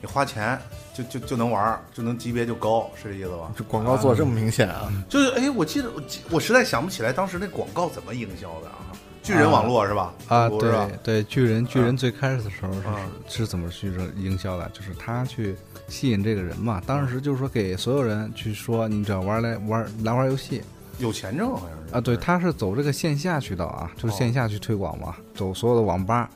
[0.00, 0.58] 你花钱
[0.94, 3.52] 就就就能玩儿，就能级别就高，是这意思吧？
[3.56, 8.92] 这广告做这么明显啊，就是哎，我记得我记我实在想不起来当时那广告怎么营销的啊？
[9.22, 10.14] 巨人网络是吧？
[10.28, 10.98] 啊，对？
[11.02, 14.66] 对，巨人巨人最开始的时候是、啊是怎么去这营销的？
[14.70, 15.54] 就是他去
[15.88, 16.80] 吸引这个人嘛。
[16.86, 20.62] 当时就是说给所有人去说，你只要玩来玩来玩游戏
[21.00, 26.30] 有钱挣好像是啊，对，他是走这个线下渠道啊，就是哦线下去推广嘛，走所有的网吧。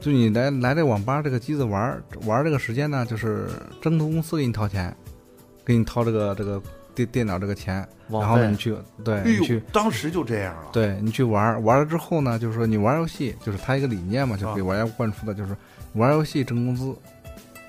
[0.00, 3.48] 就你来来这网吧这个机子玩玩这个时间呢，就是
[3.82, 4.96] 征途公司给你掏钱，
[5.64, 6.62] 给你掏这个这个
[6.94, 10.68] 电电脑这个钱，然后你去对哎你去，当时就这样了！
[10.72, 15.56] 对你去玩儿玩了之后呢，就是说你玩游戏，就是他一个理念嘛，就给玩家灌输的，就是
[15.94, 16.94] 玩游戏挣工资，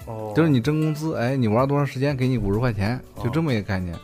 [0.06, 3.98] 哦，就是你挣工资，哎，你玩多长时间给你五十块钱，哦就这么一个概念。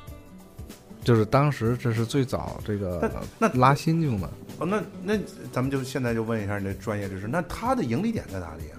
[1.05, 5.17] 就是当时这是最早这个那拉新用的，哦，那那
[5.53, 8.75] 咱们就现在就问一下你的专业知识，那它的盈利点在哪里啊？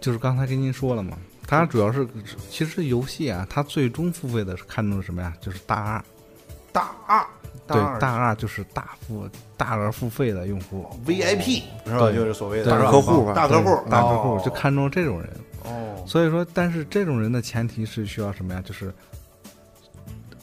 [0.00, 2.08] 就是刚才跟您说了嘛，它主要是
[2.50, 5.32] 其实游戏啊，它最终付费的是看重的什么呀？
[5.42, 6.04] 就是大二
[6.72, 7.24] 大二，
[7.66, 11.98] 对，二大二就是大付大额付费的用户，VIP 是吧？
[12.00, 15.30] 对就是所谓的大客户吧大客户，大客户哦就看重这种人。
[15.64, 18.60] 哦，所以说，但是这种人的前提是需要什么呀？
[18.64, 18.92] 就是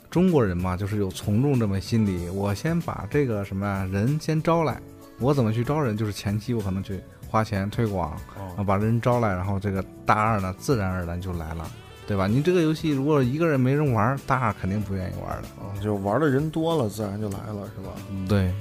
[0.09, 2.29] 中国人嘛，就是有从众这么心理。
[2.29, 4.81] 我先把这个什么呀人先招来，
[5.19, 5.95] 我怎么去招人？
[5.95, 8.19] 就是前期我可能去花钱推广，
[8.65, 11.69] 把人招来，然后这个大二呢，自然而然就来了，
[12.07, 12.25] 对吧？
[12.25, 15.47] 你这个游戏如果一个人没人玩，大二肯定不愿意玩的。
[15.61, 17.91] 嗯就玩的人多了，自然就来了，是吧？
[18.27, 18.51] 对，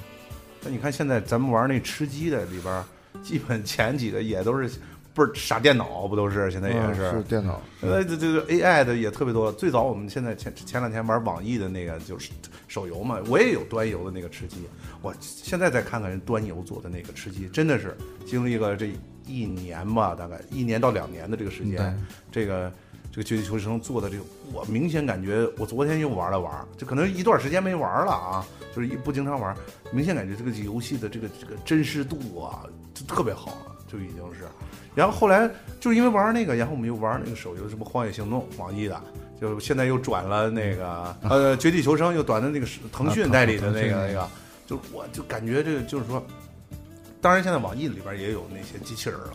[0.63, 2.85] 那你看现在咱们玩那吃鸡的里边儿，
[3.23, 4.71] 基本前几个也都是
[5.19, 6.49] 不是傻电脑，不都是？
[6.49, 9.51] 现在也嗯是是电脑，呃，这这个 AI 的也特别多。
[9.51, 12.31] 最早我们现在前前两天玩网易的那个就是
[12.69, 14.59] 手游嘛，我也有端游的那个吃鸡。
[15.03, 18.93] 我现在再看看人端游做的那个吃鸡，真的是经历了这
[19.27, 22.73] 一年吧，大概一年到两年的这个时对间，这个
[23.11, 29.57] 这个绝地求生做的这个，我明显感觉我昨天又玩了玩，就可能一段时间没玩了啊，就是一不经常玩，
[29.91, 34.47] 明显感觉这个游戏的这个这个真实度啊，就特别好了，就已经是。
[34.95, 39.01] 然后后来就是因为玩那个，然后我们又玩那个手游，什么《荒野行动》，网易的，
[39.41, 44.29] 就现在又转了那个呃《绝地求生》，又转的那个是腾讯代理的那个那个，
[44.67, 46.25] 就我就感觉这个就是说，
[47.21, 49.33] 当然现在网易里边也有那些机器人了，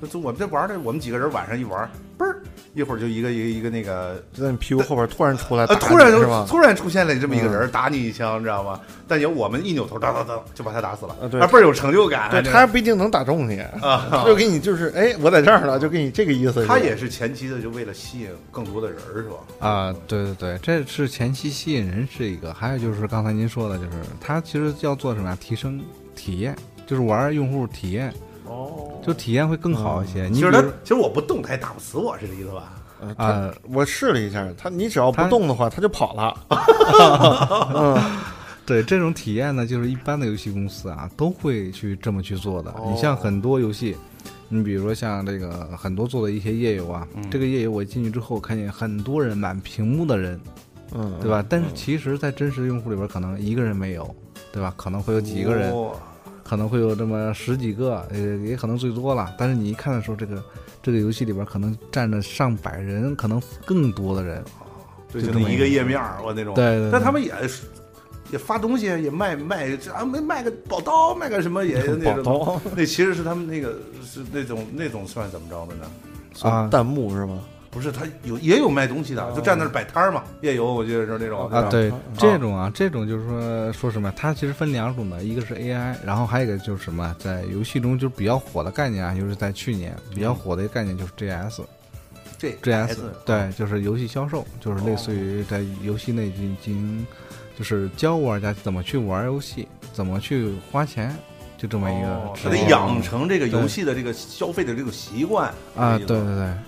[0.00, 2.40] 就就我们这玩的，我们几个人晚上一玩，嘣儿
[2.74, 6.12] 一会儿就一个一个一个那个就在你屁股后边突然出来呃，突然？
[6.46, 8.80] 突然出现了这么一个人，打你一枪，知道吗？
[9.06, 12.30] 但有我们一扭头，当当当就把他打死了，啊对倍儿有成就感。
[12.30, 16.66] 对这他不一定能打中你，啊，就给你就是哎，我在这儿了，就给你这个意思。
[16.66, 19.36] 他也是前期的，就为了吸引更多的人儿，是吧？
[19.60, 25.38] 啊，对对对，这是前期吸引人是一个，还有就是刚才您说的，就是他其实要做什么呀？
[25.40, 25.80] 提升
[26.16, 28.12] 体验，就是玩用户体验，
[28.46, 30.28] 哦，就体验会更好一些。
[30.28, 32.72] 你其实他如其实我不动，他也打不死我，是这意思吧？
[33.16, 36.34] 啊，我试了一下，他你只要不他动的话，他就跑了。
[38.66, 42.70] 对这种体验呢，就是一般的游戏公司啊都会去这么去做的。
[42.70, 43.94] 哦你像很多游戏，
[44.48, 50.40] 你比如说像这个很多做的一些页游啊，嗯这个页游我进去之后看见很多人满屏幕的人，
[50.94, 51.44] 嗯，对吧？
[51.46, 54.16] 但是其实，在真实用户里边，可能一个人没有，
[54.50, 54.72] 对吧？
[54.78, 55.92] 可能会有几个人，哇
[56.44, 59.34] 可能会有这么十几个，呃，也可能最多了。
[59.38, 60.44] 但是你一看的时候，这个
[60.82, 64.44] 这个游戏里边可能站着上百人，可能更多的人。
[65.10, 66.54] 对，就这么就那一个页面儿，我那种。
[66.54, 67.62] 对对对但他们也是
[68.30, 72.24] 也发东西，也卖卖啊，没卖个宝刀，卖个什么也那宝种。
[72.24, 75.86] 刀那其实是他们那个是那种那种算怎么着的呢？
[76.42, 77.34] 啊弹幕是吧？
[77.74, 91.62] 不是，他有也有卖东西的，就站那儿摆摊儿嘛，夜游，我记得是那种啊，对，这种啊，这种就是说说什么，它其实分两种的，一个是 AI，然后还有一个就是什么，在游戏中就是比较火的概念啊，就是在去年比较火的一个概念就是 GS。
[92.36, 97.06] 这 GS 对，就是游戏销售，就是类似于在游戏内进行
[97.56, 101.16] 就是教玩家怎么去玩游戏，怎么去花钱，
[101.56, 102.32] 就这么一个。
[102.42, 106.58] 他得养成这个游戏的这个消费的这个习惯啊，对对对，哇，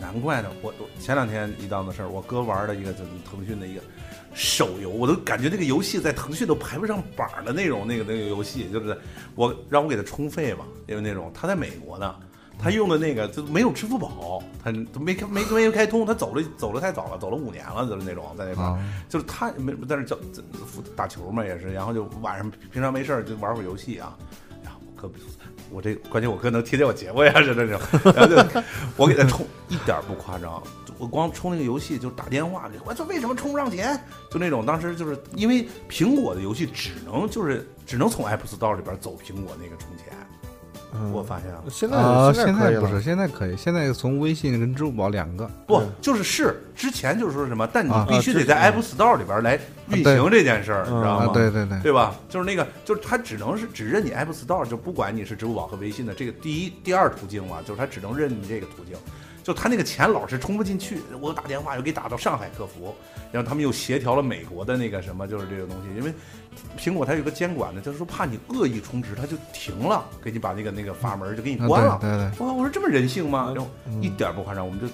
[0.00, 0.50] 难怪呢！
[0.62, 3.80] 我我前两天一档子事儿，我哥玩的一个就是腾讯的一个
[4.34, 8.96] 手游，我都感觉这个游戏在腾讯都排不上榜儿的那种那个那个游戏，就是
[9.34, 12.14] 我让我给他充费嘛，因为那种他在美国呢，
[12.58, 18.78] 他用的那个就没有支付宝，他都没开没没开通，他走了走了太早了，走了五年了，就是那种在那块
[19.08, 20.42] 就是他没在那叫这
[20.94, 24.16] 打球嘛，也是，然后就晚上平常没事儿就玩会儿游戏啊。
[24.62, 24.80] 然后
[25.70, 27.80] 我，这关键我哥能听见我节目呀，是那种，
[28.14, 28.62] 然后就
[28.96, 30.62] 我给他充，一点不夸张，
[30.98, 33.98] 我光充那个游戏就打电话给我说为什么充不上钱？
[34.30, 40.06] 就那种当时就是因为苹果的游戏只能就是只能从 App Store 里边走苹果那个充钱，
[41.00, 41.62] 嗯我发现了。
[41.70, 45.48] 现在啊，现在不是，现在可以，现在从微信跟支付宝两个。
[45.66, 52.14] 不，就是是之前就是说什么，但你啊必须得在啊 App Store 里边来运行这件事儿，你知道啊吗？，对对对，对吧？
[52.28, 58.96] 就是那个，就是它只能是只认你 App Store，就不管你是支付宝和微信的这个第一、第二途径嘛，就是它只能认你这个途径。
[59.46, 62.92] 就他那个钱老是充不进去，我打电话又给打到上海客服，
[63.30, 66.12] 然后他们又协调了美国的那个什么，就是这个东西，因为
[66.76, 71.96] 苹果它有个监管的，就是说怕你恶意充值，它就停了，给你把那个那个阀门就给你啊关了。
[72.00, 73.52] 对对对，哇，我说这么人性吗？
[73.54, 74.88] 然后嗯一点不夸张，我们就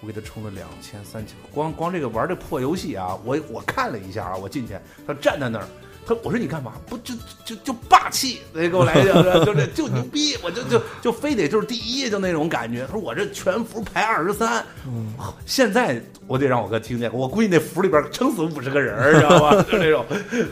[0.00, 5.66] 我给他充了两千、三千，光光这个玩这破游戏啊，我我看了一下啊，我进去，他站在那儿，
[6.06, 6.72] 他我说你干嘛？
[6.88, 12.84] 不就就就霸气，得给我来一个， 就这就牛逼，我就就就非得就是第一，就那种感觉。
[12.86, 14.64] 他说我这全服排二十三，
[15.46, 19.62] 现在我得让我哥听见，我估计那服里边撑死五十个人儿，知道吧？
[19.70, 20.04] 就那种，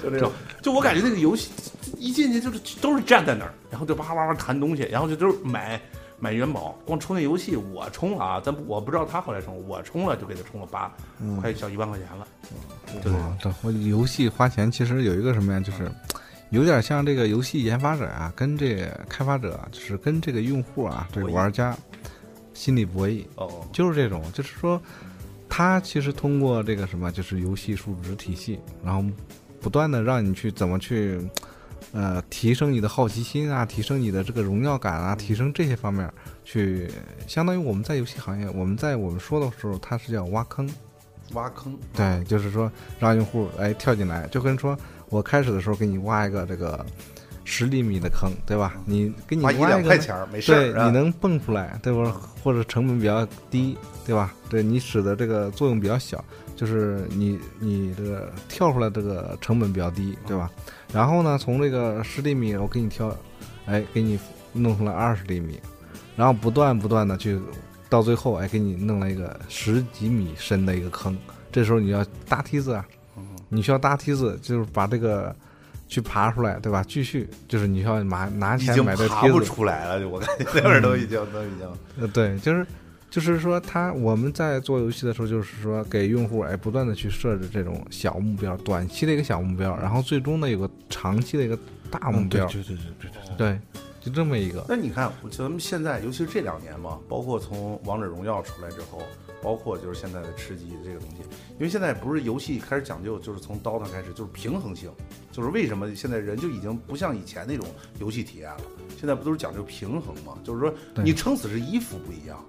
[0.02, 0.30] 就那种，
[0.62, 1.50] 就我感觉那个游戏
[1.96, 5.80] 一进去就是都是站在那儿，然后就叭叭叭弹东西，然后就都是买
[6.20, 10.92] 买元宝，光充那游戏我充了啊，咱不我不知道他后来充，我充了就给他充了八，
[11.40, 12.26] 快小一万块钱了。
[13.02, 15.90] 对啊，对，我游戏花钱其实有一个什么呀，就是
[16.50, 21.76] 有点像这个游戏研发者啊，跟这个开发者啊，就是跟这个用户啊，这个玩家
[22.54, 24.80] 心理博弈，哦，就是这种，就是说，
[25.48, 29.08] 他其实通过这个什么，就是游戏数值体系，然后
[29.60, 31.20] 不断的让你去怎么去，
[31.92, 36.10] 呃，提升你的好奇心啊，提升你的这个荣耀感啊，提升这些方面，
[36.44, 36.90] 去
[37.26, 40.68] 相当于我们在游戏行业，我们在我们说的时候，它是叫挖坑。
[41.34, 44.74] 挖坑，对，就是说让用户哎跳进来，就跟说
[45.10, 46.84] 我开始的时候给你挖一个这个
[47.44, 48.76] 十厘米的坑，对吧？
[48.86, 52.18] 你给你挖一，两块钱儿没事你能蹦出来，对吧？
[52.42, 54.34] 或者成本比较低，对吧？
[54.48, 56.24] 对你使得这个作用比较小，
[56.56, 60.50] 就是你你这个跳出来这个成本比较低，对吧？
[60.92, 63.14] 然后呢，从这个十厘米我给你挑，
[63.66, 64.18] 哎，给你
[64.52, 65.60] 弄出来二十厘米，
[66.16, 67.38] 然后不断不断的去，
[67.88, 71.16] 到最后哎，给你弄了一个十几米深的一个坑。
[71.52, 72.84] 这时候你要搭梯子啊，
[73.48, 75.34] 你需要搭梯子，就是把这个
[75.88, 76.84] 去爬出来，对吧？
[76.86, 81.68] 继续就是你需要拿拿已经钱买这爬不，出来了，就我感觉那边儿都已经都已经。
[82.00, 82.66] 呃，对，就是
[83.10, 91.58] 就是说，他我们在做游戏的时候，就是说给用户哎不断的去设置这种小目标，短期的一个小目标，然后最终呢有个长期的一个
[91.90, 93.60] 大目标，嗯对对对对对，对，
[94.00, 94.64] 就这么一个。
[94.68, 99.02] 那你看，咱们现在，尤其是这两年嘛，包括从王者荣耀出来之后，
[99.42, 101.16] 包括就是现在的吃鸡这个东西，
[101.54, 104.90] 因为现在不是游戏开始讲究，就是从 DOTA 开始就是平衡性，
[105.30, 107.66] 就是为什么现在人就已经不像以前那种
[108.00, 108.60] 游戏体验了，
[108.98, 110.34] 现在不都是讲究平衡吗？
[110.42, 110.72] 就是说
[111.02, 112.44] 你撑死是衣服不一样，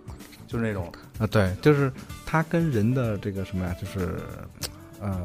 [0.48, 0.92] 就是那种。
[1.18, 1.92] 啊，对，就是
[2.26, 4.16] 它跟人的这个什么呀，就是
[5.00, 5.24] 呃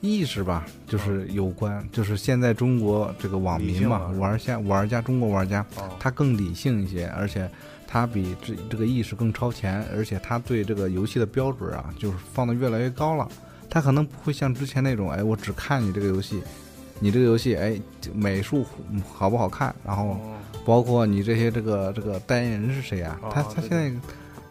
[0.00, 1.86] 意识吧，就是有关。
[1.90, 7.50] 就是现在中国这个网民嘛，玩家玩家中国玩家，啊，他更理性一些，而且
[7.86, 13.28] 他比这这个意识更超前，而且他对这个游戏的标准啊，就是放的越来越高了。
[13.70, 16.42] 他可能不会像之前那种，哎，我只看你这个游戏，
[17.00, 17.80] 你这个游戏，哎，
[18.14, 20.20] 美术嗯好不好看，然后哦
[20.64, 23.18] 包括你这些这个这个代言人是谁啊？
[23.22, 23.92] 哦他他现在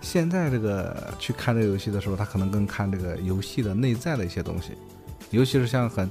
[0.01, 4.73] 现在这个去看这个游戏的时候，他可能更看这个游戏的内在的一些东西，
[5.31, 6.09] 尤其是像很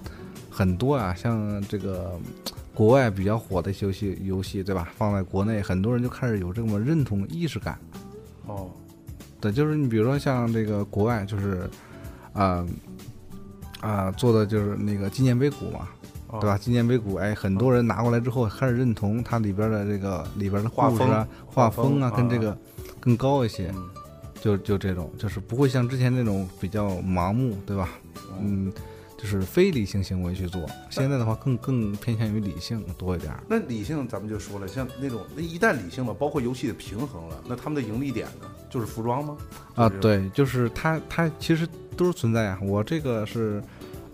[0.51, 2.19] 很多啊，像这个
[2.75, 4.93] 国外比较火的一些游戏游戏，对吧？
[4.97, 7.79] 放在国内，很多人就开始有这么认同意识感。
[8.47, 8.71] 哦，
[9.41, 11.69] 对，就是你比如说像这个国外，就是
[12.33, 12.67] 啊
[13.81, 15.89] 啊、做的就是那个纪念碑谷嘛，
[16.29, 16.57] 哦对吧？？
[16.57, 22.57] 纪念碑谷，哎，很多人拿过来之后开始认同它里边的这个里边的画故事啊、风画风啊，画风啊跟这个
[23.01, 23.71] 更高一些。
[23.75, 23.89] 嗯
[24.43, 27.91] 就就这种，就是不会像之前那种比较盲目，对吧？
[28.41, 28.73] 嗯，
[29.23, 30.69] 就是非理性行为去做。
[30.91, 33.41] 现在的话更更偏向于理性多一点儿。
[33.49, 39.37] 那理性咱们就说了，像那种那一旦理性了，包括游戏的平衡了，那他们的盈利点呢，就是服装吗？
[39.77, 42.59] 啊，对，就是它它其实都是存在啊。
[42.61, 43.63] 我这个是，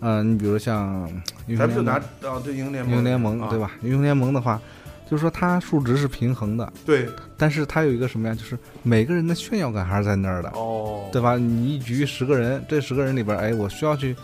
[0.01, 1.11] 嗯、你比如像
[1.57, 3.57] 咱们就拿盟，啊，对英雄联盟，英雄联盟、啊对？
[3.57, 3.71] 吧？
[3.81, 4.61] 英雄联盟的话，
[5.09, 8.35] 就是说它数值是平衡的，对，但是它有一个什么呀？
[8.35, 11.35] 就是每个人的炫耀感还是在那儿的，哦，对吧？
[11.35, 14.15] 你一局十个人，这十个人里边，哎，我需要去。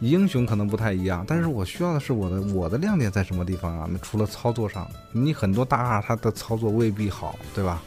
[0.00, 3.88] 英雄可能不太一样，但是我需要的是我的我的亮点在什么地方啊？
[3.90, 7.82] 那除了操作上，你很多大二他的操作未必好，对吧？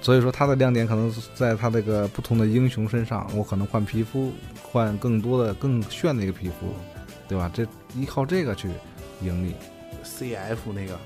[0.00, 6.74] 所以说他的亮点可能是在他这个不同的英雄身上，我可能换皮肤，换更多的更炫的一个皮肤，
[7.28, 7.50] 对吧？
[7.52, 8.68] 这依靠这个去
[9.20, 9.54] 盈利。
[10.04, 10.98] CF 那个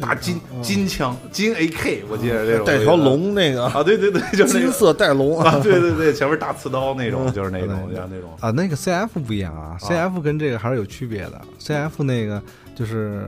[0.00, 0.62] 大金嗯。
[0.62, 8.30] 金枪金 AK，我记得这种带条龙那个啊，对对对， 就是金色带龙啊，对对对，前面大刺刀那种，就是那种那种。
[8.40, 11.40] 啊，那个 CF 不一样啊，CF 跟这个还是有区别的。
[11.60, 12.42] CF 那个
[12.74, 13.26] 就是，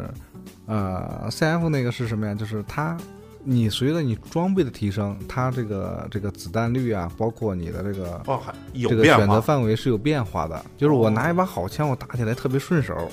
[0.67, 2.35] 呃，CF 那个是什么呀？
[2.35, 2.97] 就是它，
[3.45, 10.61] 你随着你装备的提升，它这个这个子弹率啊，包括你的这个哦，还有这个选择范围是有变化的。
[10.77, 13.09] 就是我拿一把好枪，我打起来特别顺手，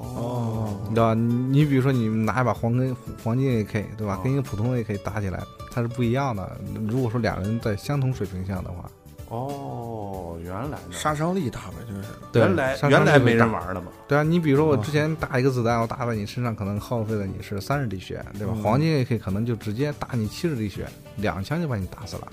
[0.00, 1.14] 哦你知道吧？
[1.14, 4.20] 你你比如说你拿一把黄金黄金 AK，对吧哦？
[4.22, 6.58] 跟一个普通 AK 打起来，它是不一样的。
[6.88, 8.88] 如果说两人在相同水平下的话，
[9.28, 18.52] 哦，原来呢杀伤力大呗，就是对原来杀伤原来没人玩了嘛，对啊，你比如说我哦之前打一个子弹，我打在你身上，可能耗费了你是三十滴血，对吧？
[18.56, 22.28] 嗯黄金 AK 可能就直接打你七十滴血，两枪就把你打死了，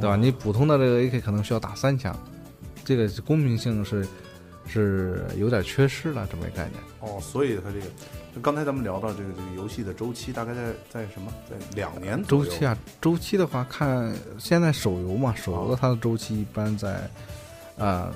[0.00, 0.16] 对哦吧？
[0.16, 2.12] 你普通的这个 AK 可能需要打三枪，
[2.84, 4.04] 这个是公平性是
[4.70, 6.80] 是有点缺失了，这么一个概念。
[7.00, 17.10] 哦，所以它这个，刚才咱们聊到这个这个游戏的周期，大概在在什么，在两年周期啊，周期的话，看现在手游嘛，手游的它的周期一般在，
[17.76, 18.12] 呃，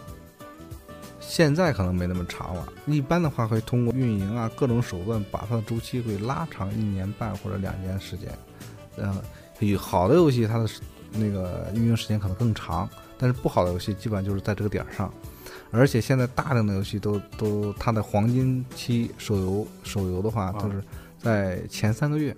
[1.18, 2.68] 现在可能没那么长了。
[2.86, 8.28] 一般的话，会通过运营啊各种手段，把它的周期会拉长一年半或者两年时间。
[8.96, 9.20] 呃，
[9.58, 10.68] 有好的游戏，它的
[11.10, 12.88] 那个运营时间可能更长，
[13.18, 15.12] 但是不好的游戏基本上就是在这个点儿上。
[15.74, 20.82] 而且现在大量的游戏都都它的黄金期手游手游的话，啊都是
[21.18, 22.34] 在前三个月。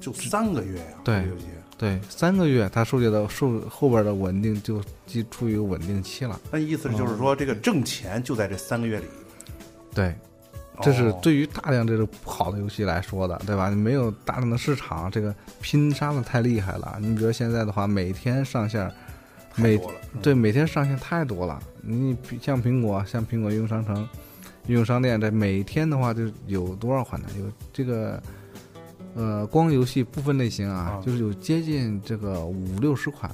[0.00, 1.46] 就三个月呀，对游戏。
[1.78, 6.38] 对，三个月，它数据的数后边的稳定就基处于稳定期了。
[6.50, 9.06] 那意思就是说，这个挣钱就在这三个月里。
[9.92, 10.14] 对，
[10.82, 13.70] 这是哦对于大量这种不好的游戏来说的，对吧？
[13.70, 16.96] 你没有大量的市场，这个拼杀的太厉害了。
[17.00, 18.88] 你比如现在的话，每天上线，
[19.56, 19.80] 每
[20.22, 21.62] 对每天上线太多了。
[21.82, 24.08] 你像苹果，像苹果应用商城、
[24.66, 27.28] 应用商店，这每天的话就有多少款呢？
[27.38, 28.22] 有这个。
[29.16, 33.30] 呃，光游戏部分类型啊啊，就是有接近这个五六十款，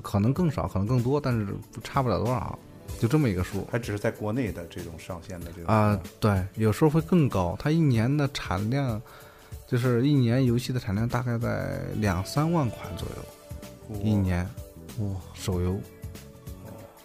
[0.00, 1.48] 可能更少，可能更多，但是
[1.82, 2.56] 差不了多少，
[3.00, 3.66] 就这么一个数。
[3.68, 7.56] 它只是在国内的这种上线的这种啊、对，有时候会更高。
[7.58, 9.02] 它一年的产量，
[9.66, 14.48] 就是一年游戏的产量大概在两三万款左右，一年
[15.00, 15.78] 哇，手游。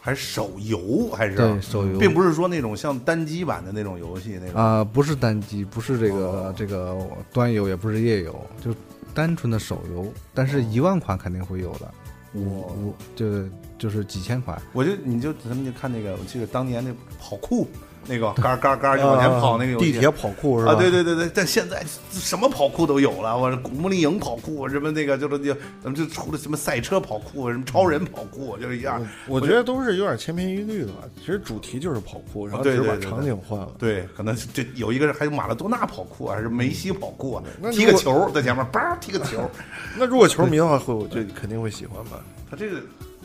[0.04, 6.98] 还是手游还是对，手游，并不是说那种像单机版的那种游戏那种啊、不是单机，不是这个、哦这个
[7.32, 8.74] 端游，也不是页游，就
[9.14, 10.12] 单纯的手游。
[10.34, 11.94] 但是一万款肯定会有的，
[12.34, 14.60] 五我五就就是几千款。
[14.74, 17.68] 我就你就咱们就看那个，我记得当年那跑酷
[18.08, 20.74] 那个嘎嘎嘎就往前跑那个游戏地铁跑酷是吧？
[20.74, 29.00] 啊，对对对对，但现在什么跑酷都有了，我这古墓丽影跑酷，什么那个就是就咱们就出了什么赛车跑酷，什么超人跑酷，就是一样。
[29.28, 31.04] 我我觉得都是有点千篇一律的吧。
[31.20, 33.72] 其实主题就是跑酷，然后对只是把对对场景换了。
[33.78, 39.50] 对，可能这有一个人还有马拉多纳跑酷啊，还是梅西跑酷啊，踢个球在前面，叭踢个球。
[39.98, 42.20] 那如果球迷的话，会我就肯定会喜欢吧。
[42.50, 42.82] 他这个，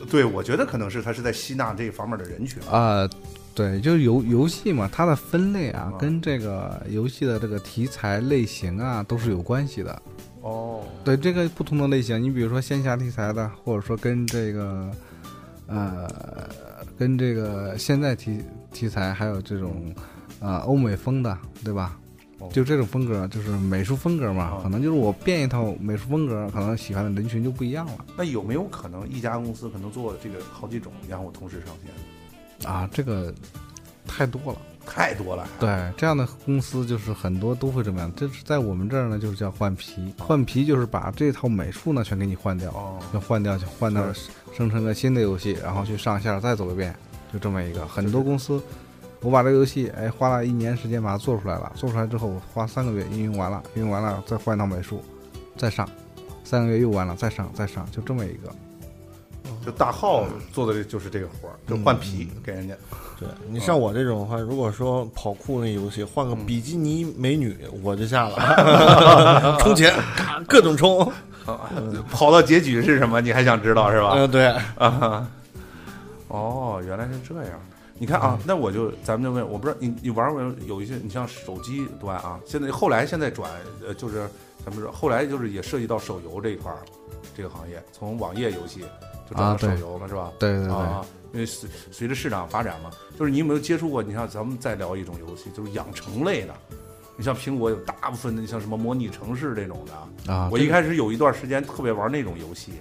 [0.09, 2.61] 对我觉得可能是他是在吸纳这方面的人群。
[2.69, 3.07] 啊、
[3.57, 9.99] 对，就是游游戏嘛，它的分类啊啊，跟这个游戏的这个题材类型啊都是有关系的。
[10.41, 14.91] 哦，对这个不同的类型，你比如说仙侠题材的，或者说跟这个，
[15.65, 16.07] 呃，
[16.99, 19.91] 跟这个现在题题材，还有这种，
[20.39, 21.97] 呃，欧美风的，对吧
[22.37, 22.47] 哦？
[22.53, 31.91] 就这种风格，就是美术风格嘛啊，可能就是我变一套美术风格，可能喜欢的人群就不一样了那有没有可能一家公司可能做这个好几种，然后同时上线？
[32.63, 33.33] 啊，这个
[34.07, 34.59] 太多了。
[34.89, 35.45] 太多了。
[35.59, 38.09] 对，这样的公司就是很多都会这么样。
[38.15, 40.13] 这是在我们这儿呢，就是叫换皮。
[40.17, 44.01] 换皮就是把这套美术呢全给你换掉，哦，就换掉，就换到
[44.55, 46.95] 生成个新的游戏，然后去上线再走一遍，
[47.33, 47.85] 就这么一个。
[47.85, 48.63] 很多公司，
[49.19, 55.03] 我把这个游戏哎花了一年时间把它做出来了，做出来之后我花三个月运营完了，运营完了再换一套美术，
[55.57, 55.85] 再上，
[56.45, 58.49] 三个月又完了，再上再上，就这么一个。
[59.65, 62.73] 就大号做的就是这个活儿，就换皮给人家。
[63.19, 71.01] 对你像我这种的话，如果说跑酷那游戏换个比基尼美女，我就下了， 充钱，咔各种充。
[71.45, 71.71] 啊
[72.11, 73.21] 跑到结局是什么？
[73.21, 74.11] 你还想知道是吧？
[74.15, 74.47] 嗯，对，
[74.77, 75.25] 啊，
[76.27, 77.53] 哦，原来是这样。
[77.97, 83.49] 你看啊，那我就咱们就问，我不知道你你玩过有一些，你像手机端啊，现在后来现在转
[83.87, 84.29] 呃就是
[84.63, 86.79] 咱们说后来就是也涉及到手游这一块儿，
[87.35, 88.83] 这个行业从网页游戏
[89.29, 90.31] 就转到手游了，是吧？
[90.39, 94.01] 对对对，啊，因为随随着市场发展嘛，就是你有没有接触过？
[94.01, 96.53] 你像咱们再聊一种游戏，就是养成类的。
[97.19, 102.73] 你像苹果有大部分的，像什么模拟城市这种的，啊，我一开始有一段时间特别玩那种游戏，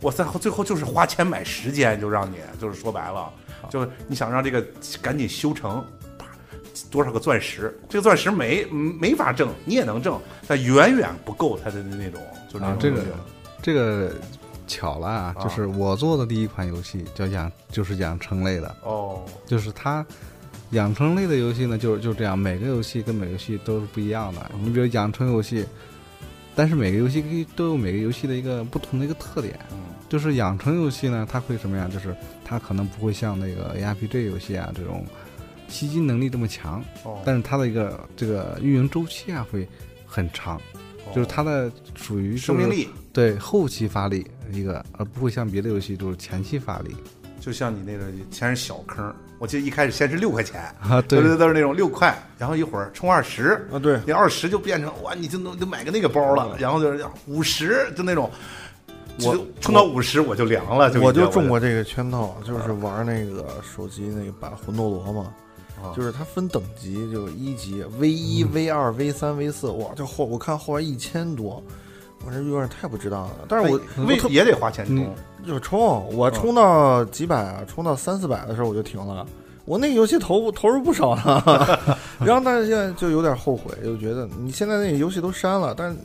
[0.00, 3.30] 我在最后就是花钱买时间，就让你就是说白了，
[3.68, 4.64] 就是你想让这个
[5.02, 5.84] 赶紧修成，
[6.18, 6.26] 啪
[6.90, 10.18] 多少个钻石，这个钻石没没法挣，你也能挣，
[10.48, 13.02] 但远远不够它的那种，就是啊这个
[13.60, 14.14] 这个
[14.66, 15.42] 巧了啊，啊。
[15.42, 20.04] 就是我做的第一款游戏叫养，就是养成类的，哦，就是它
[20.70, 24.50] 养成类的游戏呢，就是就这样，每个游戏跟每个游戏都是不一样的。
[24.60, 25.64] 你比如养成游戏，
[26.54, 29.58] 但是每个游戏都有每个游戏的一个不同的一个特点。
[29.72, 29.78] 嗯。
[30.06, 31.88] 就是养成游戏呢，它会什么呀？
[31.92, 35.04] 就是它可能不会像那个 ARPG 游戏啊这种
[35.66, 39.66] 吸金能力这么强，哦，但是它的一个这个运营周期啊会
[40.06, 40.60] 很长，
[41.12, 46.94] 就是它的属于生命力，对后期发力一个，而不会像别的游戏就是前期发力。
[47.40, 51.02] 就像你那个先是小坑，我记得一开始先是六块钱，啊。
[51.02, 51.20] 对。
[51.20, 58.30] 对，都是那种六块，然后一会儿充二十，啊，对，你二十就变成哇，你就能就买个那个包了，然后就是五十，就那种，
[59.20, 65.34] 我就充到五十我就凉了，就我就中过这个圈套，就是玩那个手机那个版魂斗罗嘛，
[65.84, 71.62] 啊就是它分等级，就一级 V 一、V 二、V 三、V 四，哇，这后我看后来一千多，
[72.24, 73.30] 我这有点太不值当了。
[73.48, 75.06] 但是我我特为也得花钱嗯
[75.44, 79.26] 充，就充，我充到几百啊，充到三四百的时候我就停了。
[79.66, 81.42] 我那个游戏投投入不少呢，
[82.20, 85.96] 然后但是现在就有点后悔，就觉得你现在那个游戏都删了，但是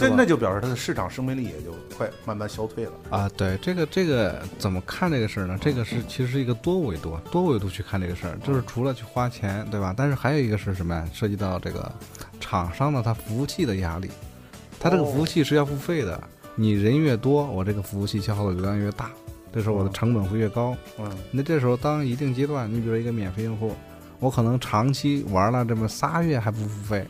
[0.00, 2.92] 对，那就表示它的市场生命力也就快慢慢消退了。
[3.10, 5.58] 啊，对这个这个怎么看这个事儿呢？
[5.60, 9.94] 这个是其实是一个多维度，多维度去看这个事儿，就是除了去花钱，对吧？
[9.96, 11.08] 但是还有一个是什么呀？
[11.12, 11.92] 涉及到这个
[12.40, 14.10] 厂商的它服务器的压力，
[14.78, 16.20] 它这个服务器是要付费的，
[16.54, 19.10] 你人越多，我这个服务器消耗的流量越大，
[19.52, 20.76] 这时候我的成本会越高。
[20.98, 23.74] 嗯，那这时候当一定阶段，你比如一个免费用户，
[24.18, 27.06] 我可能长期玩了这么仨月还不付费，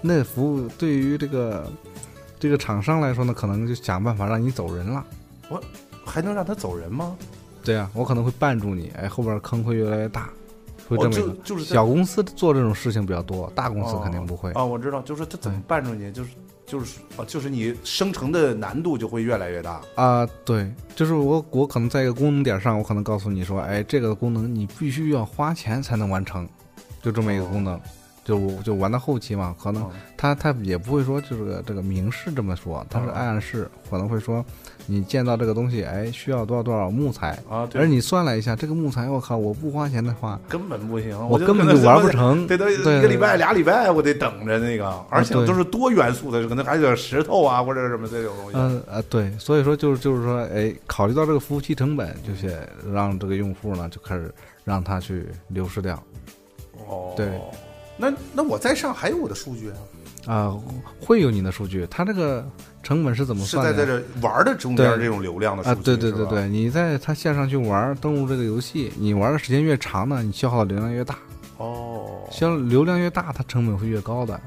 [0.00, 1.70] 那服务对于这个
[2.38, 5.04] 这个厂商来说呢，可能就想办法让你走人了。
[5.48, 5.62] 我
[6.04, 7.16] 还能让他走人吗？
[7.64, 10.30] 对啊，我可能会绊住你，哎，后边坑会越来越大，
[10.88, 11.28] 会这哦，么一个。
[11.28, 14.52] 就就是小公司做这种事情比较多，大公司肯定不会。
[14.52, 16.30] 啊，我知道，就是他怎么绊住你，就是
[16.66, 19.80] 就是啊，就是你生成的难度就会越来越大。
[19.96, 26.48] 啊，对，就是我我可能在一个功能点上，我可能告诉你说，哎，这个功能你必须要花钱才能完成，
[27.02, 27.80] 就这么一个功能。
[28.26, 34.44] 就我就玩到后期嘛，可能嗯他他也不会说就是这个明示这么说，他是嗯暗示可能会说，
[34.86, 42.44] 你建造这个东西，哎，需要多少多少木材，啊，对，而你算了一下，这个木材，我靠，我不花钱的话，根本不行，我根本就玩不成。
[42.48, 48.56] 得得一个礼拜、俩礼拜，我得等着那个，而且都是多元素的，可能还有点石头啊，或者什么这种东西。
[48.58, 52.58] 嗯呃对，所以说就是就是说，哎，考虑到这个服务器成本，就是
[52.92, 56.02] 让这个用户呢就开始让他去流失掉
[56.88, 57.28] 哦，对，
[57.96, 59.70] 那那我在上还有我的数据
[60.26, 60.58] 啊，啊、
[61.00, 62.44] 会有你的数据，它这个
[62.82, 63.92] 成本是怎么算的是在在？
[63.92, 65.82] 这玩的中间对这种流量的数啊，据。
[65.82, 71.16] 对对对对，你在它线上去玩，登录这个游戏，你玩的时间越长呢，你消耗的流量越大，
[71.58, 74.40] 哦，消流量越大，它成本会越高的，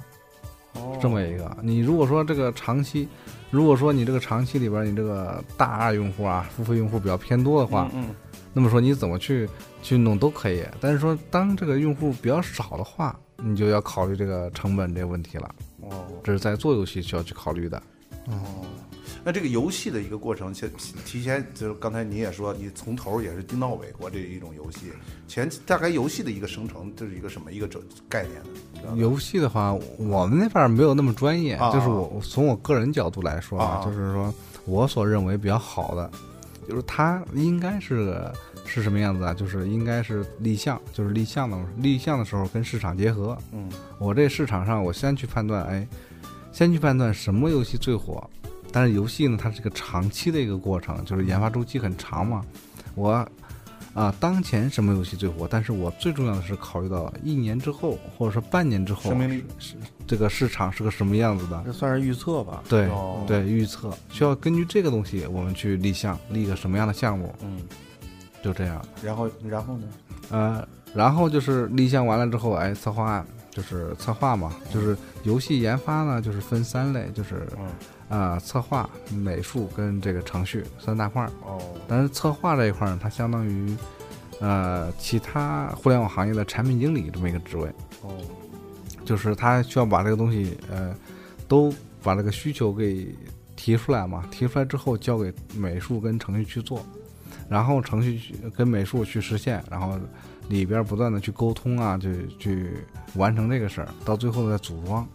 [0.73, 1.57] 哦这么一个。
[1.61, 3.07] 你如果说这个长期，
[3.49, 8.09] 如果说你这个长期里边你这个大二用户啊，付费用户比较偏多的话，嗯
[8.51, 9.47] 那么说你怎么去
[9.81, 10.63] 去弄都可以。
[10.81, 15.53] 但是说当这个用户比较少的话，你就要考虑这个成本这个问题了。
[15.81, 17.81] 嗯哦这是在做游戏需要去考虑的。
[18.27, 18.63] 哦，
[19.23, 20.69] 那这个游戏的一个过程，先
[21.05, 24.91] 提前就是刚才你也说，你从头也是盯到尾过这一种游戏，
[25.27, 28.35] 前大概游戏的一个生成，这是一个什么一个整概念
[28.83, 28.95] 呢？
[28.97, 34.31] 游戏的话，我们那边没有那么专业，啊就是我从我个人角度来说啊就是说
[34.65, 36.11] 我所认为比较好的，
[36.67, 38.35] 就是它应该是个
[38.69, 39.33] 是什么样子啊？
[39.33, 43.37] 就是应该是立项，就是立项的立项的时候跟市场结合。
[43.51, 45.87] 嗯我这市场上，我先去判断，哎，
[46.51, 48.23] 先去判断什么游戏最火。
[48.71, 52.45] 但是游戏呢，它是个长期的一个过程，就是研发周期很长嘛。
[52.93, 53.27] 我
[53.95, 55.47] 啊，当前什么游戏最火？
[55.49, 59.43] 但是我最重要的是考虑到一年之后，或者说半年之后生，命力
[60.05, 61.61] 这个市场是个什么样子的？
[61.65, 62.63] 这算是预测吧。
[62.69, 67.57] 对、哦对，预测需要根据这个东西，我们去立项，立个什么样的项目，嗯，
[68.43, 68.83] 就这样。
[69.03, 69.87] 然后然后呢？
[70.29, 81.31] 呃，然后就是立项完了之后，哎，策划案就是策划嘛，就是游戏研发呢，就是分三类，就是嗯啊、策划、美术跟这个程序三大块儿。
[81.45, 83.75] 哦但是策划这一块儿呢，它相当于
[84.39, 87.67] 呃其他互联网行业的产品经理这么一个职位，
[88.03, 88.15] 哦，
[89.03, 90.95] 就是他需要把这个东西呃
[91.47, 91.73] 都
[92.03, 93.15] 把这个需求给
[93.55, 96.85] 提出来嘛，提出来之后交给美术跟程序去做，
[97.49, 99.99] 然后程序去跟美术去实现，然后
[100.47, 102.77] 里边不断的去沟通啊，去去
[103.15, 105.05] 完成这个事儿，到最后再组装。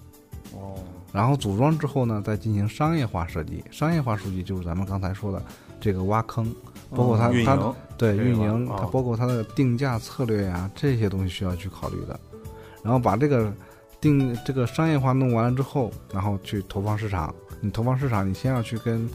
[0.52, 0.74] 哦，
[1.12, 3.64] 然后组装之后呢，再进行商业化设计。
[3.70, 5.42] 商业化设计就是咱们刚才说的
[5.80, 6.54] 这个挖坑，
[6.90, 12.18] 包括它它运营对运营，啊它包括它的定价策略呀、这些东西需要去考虑的。
[12.82, 13.52] 然后把这个
[14.00, 17.34] 定这个商业化弄完了之后，然后去投放市场。
[17.60, 19.08] 你投放市场，你先要去跟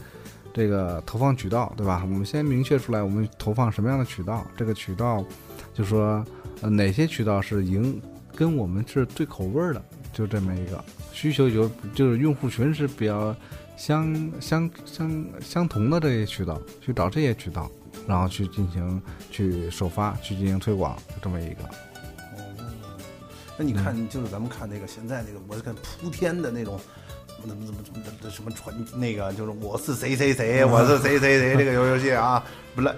[0.52, 2.02] 这个投放渠道，对吧？
[2.04, 5.24] 我们先明确出来，我们投放什么样的渠道，这个渠道
[5.72, 6.24] 就说
[6.60, 8.00] 呃哪些渠道是赢
[8.34, 9.82] 跟我们是对口味儿的，
[10.12, 13.34] 就这么一个需求有就是用户群是比较
[13.76, 17.70] 相相相相同的这些渠道，去找这些渠道，
[18.06, 21.62] 然后去进行去首发，去进行推广，就这么一个。
[21.64, 21.76] 哦
[23.58, 26.80] 那你看，就是咱们看那个现在那个，我看铺天的那种，
[27.48, 32.42] 么怎么怎么怎么什么传那个，就是我是谁谁谁， 我是谁谁谁，这个游游戏啊，
[32.74, 32.94] 不来，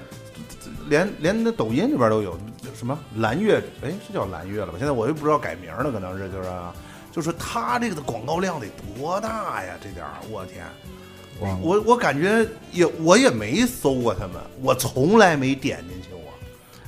[0.89, 2.39] 连连那抖音里边都有
[2.75, 4.75] 什么蓝月，哎，是叫蓝月了吧？
[4.79, 6.75] 现在我又不知道改名了，可能是就是啊，
[7.11, 8.67] 就是他这个的广告量得
[8.97, 9.75] 多大呀？
[9.83, 10.65] 这点儿，我天！
[11.41, 16.23] 哇我我感觉也我也没搜过他们，我从来没点进去过，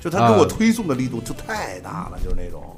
[0.01, 2.77] 就他给我啊推送的力度就太大了，就是那种。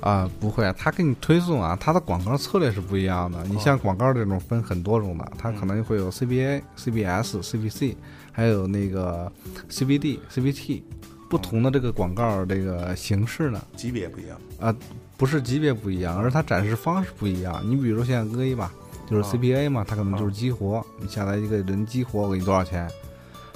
[0.00, 3.42] 啊，不会，他给你推送啊，他的广告策略是不一样的。
[3.44, 7.96] 你像广告这种分很多种的，它可能会有 CBA、CBS、CBC，
[8.32, 9.30] 还有那个
[9.70, 10.82] CBD、CBT，
[11.28, 14.38] 不同的这个广告这个形式呢，级别不一样。
[14.60, 14.74] 啊，
[15.16, 17.60] 不是级别不一样，而是它展示方式不一样。
[17.64, 18.72] 你比如说像 A 吧，
[19.10, 22.88] 就是啊 CPA 嘛，它可能就是激活，你下载一个人激活，我给你多少钱？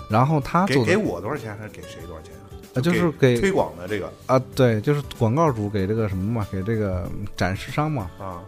[0.09, 2.33] 然后他给给我多少钱还是给谁多少钱？
[2.75, 8.41] 啊，就是给推广的这个啊，对，就是广告主给这个什么嘛，给这个展示商嘛，啊，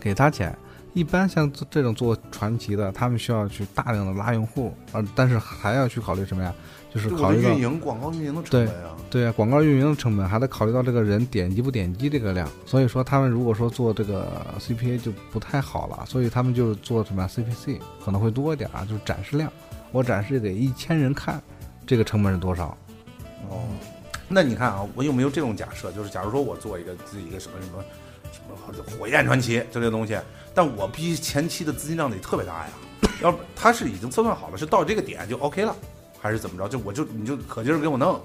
[0.00, 0.56] 给他钱。
[0.94, 6.52] 一般像这这种做传奇的，他们需要去大量的拉用户，啊，但是还要去考虑什么呀？
[6.92, 8.96] 就是考虑运营广告运营的成本啊。
[9.10, 19.52] 对啊，广告运营的成本还得考虑到这个人点击不点击这个量，所以说他们如果说做这个 CPA 就不太好了，所以他们就做什么呀 CPC 可能会多一点啊，就是展示量，
[19.92, 21.40] 我展示给一千人看，
[21.86, 22.76] 这个成本是多少？
[23.50, 23.62] 哦，
[24.28, 25.90] 那你看啊，我有没有这种假设？
[25.92, 27.84] 就是假如说我做一个自己一个什么什么
[28.72, 30.18] 什么火焰传奇就这东西，
[30.54, 32.70] 但我必须前期的资金量得特别大呀。
[33.22, 35.74] 要不他是已经测算好了，是到这个点就 OK 了，
[36.20, 36.68] 还是怎么着？
[36.68, 38.20] 就我就你就可劲儿给我弄，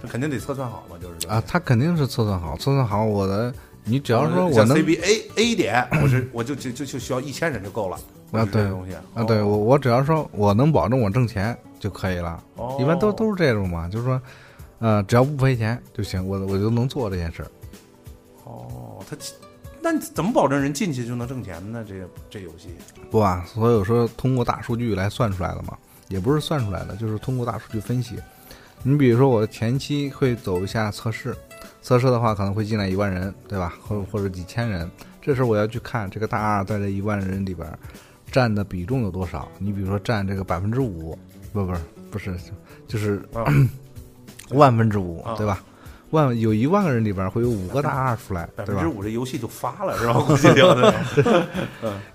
[0.00, 3.52] 这肯定得测算好嘛，就是啊，他肯定是测算好，测算好我的，
[3.84, 7.96] 你只要说我能 CBA A 点，我是我就就就就需要一千人就够了
[8.32, 14.20] 啊对这东西啊，对我我只要说我能保证我挣钱就可以了，哦一般都都是这种嘛，就是说，
[14.80, 17.48] 呃，只要不赔钱就行，我我就能做这件事儿。
[18.42, 19.16] 哦，他
[19.80, 21.84] 那你怎么保证人进去就能挣钱呢？
[21.86, 21.94] 这
[22.28, 22.70] 这游戏
[23.08, 25.78] 不啊，所以说通过大数据来算出来的嘛，
[26.08, 28.16] 也不是算出来的，就是通过大数据分析。
[28.82, 31.36] 你比如说，我前期会走一下测试，
[31.82, 33.74] 测试的话可能会进来一万人，对吧？
[33.86, 34.90] 或或者几千人，
[35.22, 37.66] 这时候我要去看这个大二在这一万人里边
[38.30, 39.48] 占的比重有多少。
[39.58, 41.16] 你比如说占这个百分之五，
[41.64, 41.80] 不不是
[42.10, 42.36] 不是，
[42.86, 43.44] 就是啊
[44.50, 45.62] 万分之五啊，对吧？
[46.10, 48.86] 万有一万个人里边会有五个大二出来，对吧百分之？
[48.86, 50.12] 五这游戏就发了是吧？
[50.20, 50.68] 估计就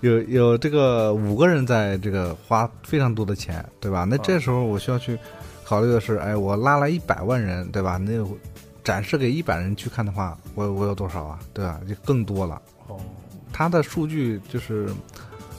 [0.00, 4.04] 有有这个五个人在这个花非常多的钱，对吧？
[4.08, 5.18] 那这时候我需要去
[5.64, 7.98] 考虑的是，哎，我拉来一百万人，对吧？
[7.98, 8.12] 那
[8.82, 11.38] 展示给一百人去看的话，我我有多少啊？
[11.52, 11.78] 对吧？
[11.86, 12.60] 就更多了。
[12.88, 12.98] 哦，
[13.52, 14.88] 它的数据就是，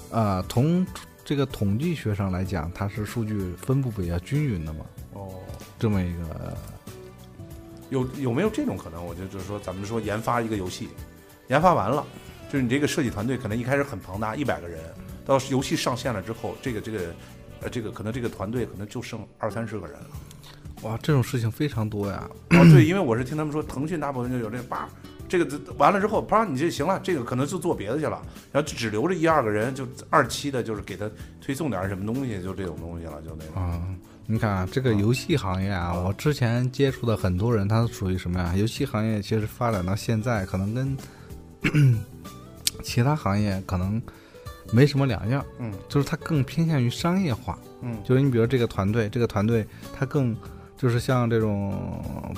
[0.09, 0.85] 呃，从
[1.25, 5.39] 这个统计学上来讲，它是数据分布比较均匀的嘛，哦，
[5.79, 6.57] 这么一个
[7.89, 9.05] 有有没有这种可能？
[9.05, 10.89] 我就就是说，咱们说研发一个游戏，
[11.47, 12.05] 研发完了，
[12.51, 14.81] 就是你这个设计团队可能一开始很庞大，一百个人，
[15.25, 16.99] 到游戏上线了之后，这个这个
[17.61, 20.09] 呃这个可能这个团队可能就剩二三十个人了。
[20.81, 22.29] 哇，这种事情非常多呀。
[22.49, 24.89] 哦，对，因为我是听他们说，腾讯大部分就有这叭，
[25.27, 28.21] 这个完了之后，啪，你就行了，这个可能就做别的去了，
[28.51, 31.09] 然后就只留着一二个人，就二期的，就是给他
[31.41, 33.55] 推送点什么东西，就这种东西了，就那种。
[33.55, 33.81] 啊、
[34.27, 38.53] 你看啊，这个游戏行业啊，我之前接触的很多人，他属于什么呀？
[38.55, 40.97] 游戏行业其实发展到现在，可能跟
[42.83, 44.01] 其他行业可能
[44.71, 47.57] 没什么两样，嗯就是它更偏向于商业化。
[47.81, 50.35] 嗯就是你比如这个团队，这个团队它更
[50.77, 51.73] 就是像这种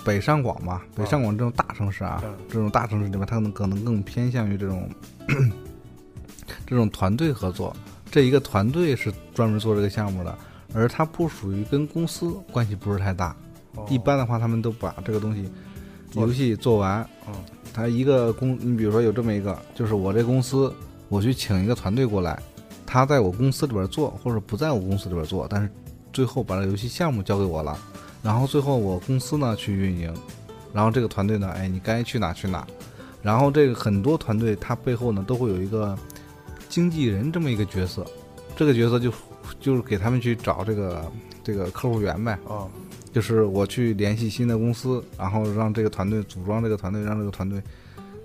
[0.04, 4.90] 北上广嘛，北上广这种大城市啊，嗯这种大城市里面，它可能可能更偏向于这种
[6.68, 7.76] 这种团队合作。
[8.12, 10.38] 这一个团队是专门做这个项目的，
[10.74, 13.36] 而它不属于跟公司关系不是太大。
[13.76, 15.52] 哦一般的话，他们都把这个东西
[16.14, 17.34] 游戏做完，嗯，
[17.74, 20.74] 他一个公，你比如说有这么一个，就是我这公司，
[21.10, 22.42] 我去请一个团队过来，
[22.86, 25.70] 他在我公司里边做，或者不在我公司里边做，但是
[26.14, 27.78] 最后把这游戏项目交给我了，
[28.26, 30.12] 然后最后我公司呢去运营，
[30.74, 32.66] 然后这个团队呢，哎，你该去哪去哪，
[33.22, 35.96] 然后这个很多团队它背后呢都会有一个
[36.68, 38.04] 经纪人这么一个角色，
[38.56, 39.14] 这个角色就
[39.60, 41.06] 就是给他们去找这个
[41.44, 42.66] 这个客户源呗，啊，
[43.14, 47.62] 就是我去联系新的公司，然后让这个团队组装这个团队，让这个团队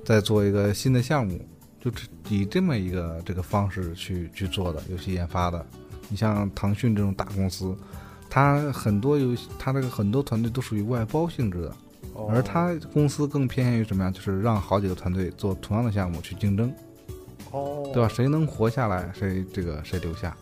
[0.03, 1.39] 再做一个新的项目，
[1.79, 5.65] 就这以这么一个这个方式去去做的游戏研发的。
[6.09, 7.77] 你像腾讯这种大公司，
[8.31, 11.77] 它很多游戏，他这个很多团队都属于外包性质的，
[12.15, 14.11] 哦而他公司更偏向于什么呀？
[14.11, 16.73] 就是让好几个团队做同样的项目去竞争，
[17.51, 18.09] 哦，对吧？？
[18.09, 20.35] 谁能活下来，谁这个谁留下。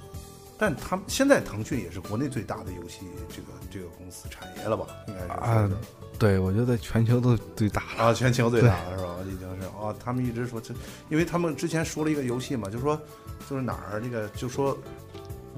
[0.61, 4.87] 但他们现在腾讯也是国内最大的游戏这个这个公司产业了吧？
[5.07, 5.71] 应该是啊
[6.19, 8.07] 对，我觉得全球都最大了。
[8.07, 9.15] 啊，全球最大的 是吧？
[9.25, 10.75] 已经是啊，他们一直说这，
[11.09, 13.01] 因为他们之前说了一个游戏嘛，就说
[13.49, 14.77] 就是哪儿那个就说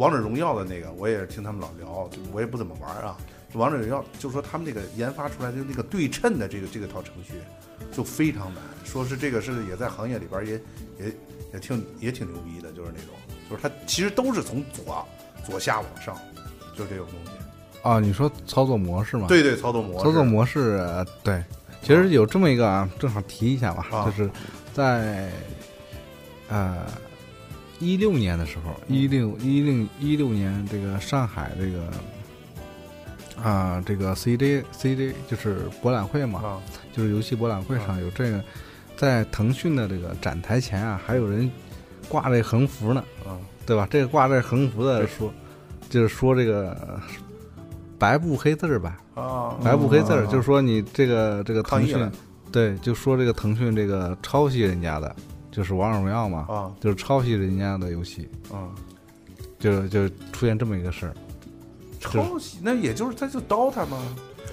[0.01, 3.19] 王者荣耀的那个，我也是听他们老聊，就我也不怎么玩啊。
[3.53, 7.35] 王者荣耀就说他们那个研发出来的那个对称的这个这个套程序
[7.93, 10.53] 就非常难，说是这个是也在行业里边也
[10.99, 11.13] 也
[11.53, 13.15] 也挺也挺牛逼的，就是那种，
[13.51, 15.07] 就是它其实都是从左
[15.45, 16.17] 左下往上，
[16.75, 17.31] 就是这种东西。
[17.83, 19.27] 啊，你说操作模式吗？
[19.29, 21.45] 对对，操作模式，操作模式，呃对，
[21.83, 24.31] 其实有这么一个啊，正好提一下吧，啊就是
[24.73, 25.31] 在
[26.49, 26.87] 呃
[27.81, 31.91] 一六年的时候，一六一零一六年这个上海这个
[33.43, 36.63] 啊、这个 CJ CJ 就是博览会嘛，啊。
[36.93, 38.45] 就是游戏博览会上有这个，
[38.97, 41.51] 在腾讯的这个展台前啊，还有人
[42.09, 43.39] 挂这横幅呢，啊。
[43.67, 43.87] 对吧？
[43.91, 45.33] 这个挂这横幅的说，
[45.89, 47.01] 就是说这个呃
[47.99, 52.11] 白布黑字儿吧，啊，白布黑字儿，嗯就是说你这个这个腾讯
[52.51, 55.15] 对，就说这个腾讯这个抄袭人家的，
[55.51, 58.71] 就是王者荣耀嘛，啊就是抄袭人家的游戏，啊。
[59.59, 61.15] 就就出现这么一个事儿
[62.01, 64.03] 抄袭，那也就是它就 DOTA 吗？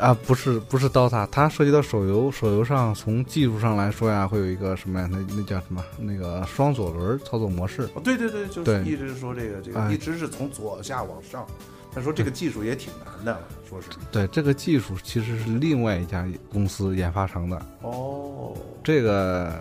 [0.01, 5.07] 啊，不是不是 DOTA，它涉及到手游，手游上从技术上来说呀，会有一个什么呀？
[5.09, 5.81] 那那叫什么？
[5.97, 11.47] 那个双左轮操作模式，哦，对对对，就是一直说这个这个，哎一直是从左下往上。
[11.95, 13.87] 他说这个技术也挺难的，说是。
[14.11, 19.57] 对，这个技术其实是另外一家公司研发成的，哦，这个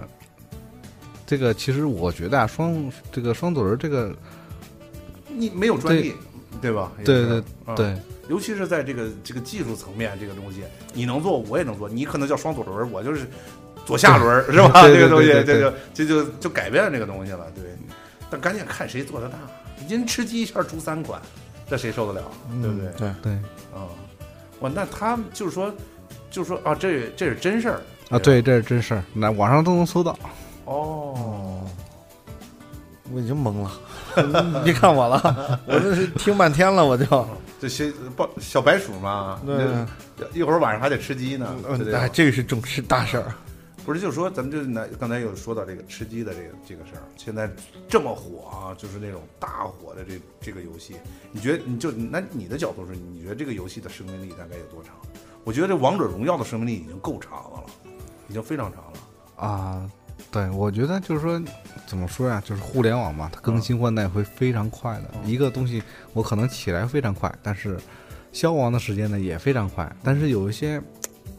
[1.26, 4.14] 这个其实我觉得啊，双这个双左轮这个
[5.28, 6.14] 你没有专利，
[6.62, 6.92] 对吧？
[7.04, 7.94] 对对对啊对
[8.28, 10.62] 尤其是在这个这个技术层面，这个东西
[10.92, 11.88] 你能做，我也能做。
[11.88, 13.26] 你可能叫双左轮，我就是
[13.84, 14.82] 左下轮，是吧？
[14.88, 17.46] 这个东西，这就这就就改变了这个东西了。
[17.54, 17.64] 对，
[18.28, 19.38] 但赶紧看谁做的大。
[19.86, 21.22] 您吃鸡一下出三款，
[21.70, 22.30] 这谁受得了？
[22.60, 22.90] 对不对？
[22.96, 23.32] 对，对
[23.72, 23.86] 啊，
[24.58, 25.72] 哇，那他们就是说，
[26.28, 30.18] 就是说啊，这这是真事儿啊，对，这是真事儿，那网上都能搜到。
[30.66, 31.62] 哦。
[33.12, 33.70] 我已经懵了，
[34.58, 37.26] 你别看我了，我这是听半天了，我就。
[37.58, 39.56] 这些报小白鼠嘛，对，
[40.34, 41.54] 一会儿晚上还得吃鸡呢。
[41.78, 43.32] 对这个是重是大事儿。
[43.84, 47.48] 不是，就是说咱们就那刚才有说到这个吃鸡的这个这个事儿，现在
[47.88, 50.96] 这么火啊，就是那种大火的这这个游戏，
[51.30, 54.92] 你觉得你就那你的角度是，你觉得这个游戏的生命力大概有多长？
[55.44, 57.64] 我觉得这王者荣耀的生命力已经够长的了，
[58.28, 59.46] 已经非常长了。
[59.46, 59.90] 啊，
[60.36, 61.42] 对，我觉得就是说，
[61.86, 62.42] 怎么说呀？
[62.44, 65.10] 就是互联网嘛，它更新换代会非常快的。
[65.14, 65.82] 嗯一个东西
[66.12, 67.78] 我可能起来非常快，但是
[68.32, 69.90] 消亡的时间呢也非常快。
[70.02, 70.78] 但是有一些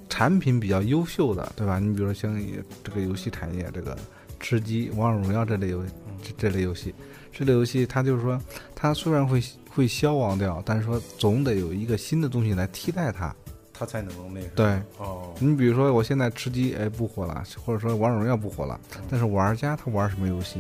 [0.10, 1.78] 产品比较优秀的，对吧？
[1.78, 2.36] 你比如说像
[2.84, 3.96] 这个游戏产业，这个
[4.40, 5.86] 吃鸡、王者荣耀这类游
[6.24, 6.92] 这这类游戏，
[7.32, 8.42] 这类游戏它就是说，
[8.74, 9.40] 它虽然会
[9.70, 13.32] 会消亡掉，但是说总得有一个新的东西来替代它。
[13.78, 20.60] 它才能那个对，哦，你比如说，我现在吃鸡哎不火了，或者说王者荣耀不火了，但是玩家他玩什么游戏，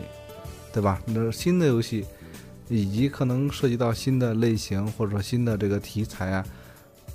[0.72, 1.02] 对吧？
[1.06, 2.06] 那新的游戏，
[2.68, 6.46] 以及可能涉及到新的类型或者说新的这个题材啊，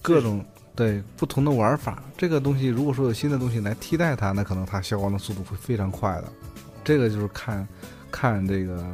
[0.01, 0.45] 各种
[0.75, 6.25] 对不同的玩法，这个东西如果说有新的东西来替代它，那可能它消亡的速度会非常快的。
[6.83, 7.67] 这个就是看
[8.11, 8.85] 看这个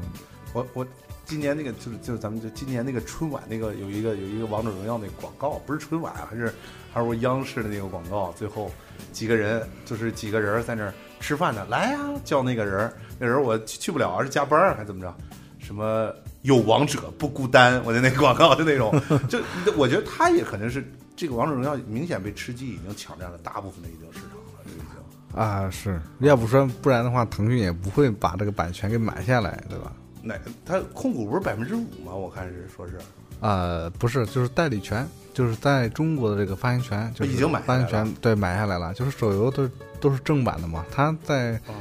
[0.52, 0.86] 我我
[1.28, 6.50] 今年那个就是就是咱们就今年那个春晚那个有一个有一个王者荣耀那个广告，不是春晚还是
[6.90, 8.70] 还是央视的那个广告，最后
[9.12, 15.14] 几个人就是几个人在那儿吃饭呢，来呀、叫那个人，那人我去去不了，是加班儿还怎么着？
[15.58, 16.10] 什么
[16.42, 17.78] 有王者不孤单？
[17.84, 18.90] 我的那个广告就那种，
[19.28, 19.38] 就
[19.76, 20.82] 我觉得他也可能是
[21.14, 25.38] 这个王者荣耀明显被吃鸡已经抢占了大部分的一定市场了，已经。
[25.38, 29.92] 啊是，要不说不然的话，腾讯也不会把这个版权给买下来，对吧？
[30.22, 32.14] 哪他控股不是百分之五吗？
[32.14, 32.98] 我看是说是
[33.40, 41.74] 呃，不是，就是代理权，就是在中国的这个发行权，就是已经买发行权对买下来了，就是手游都都是正版的嘛，它在嗯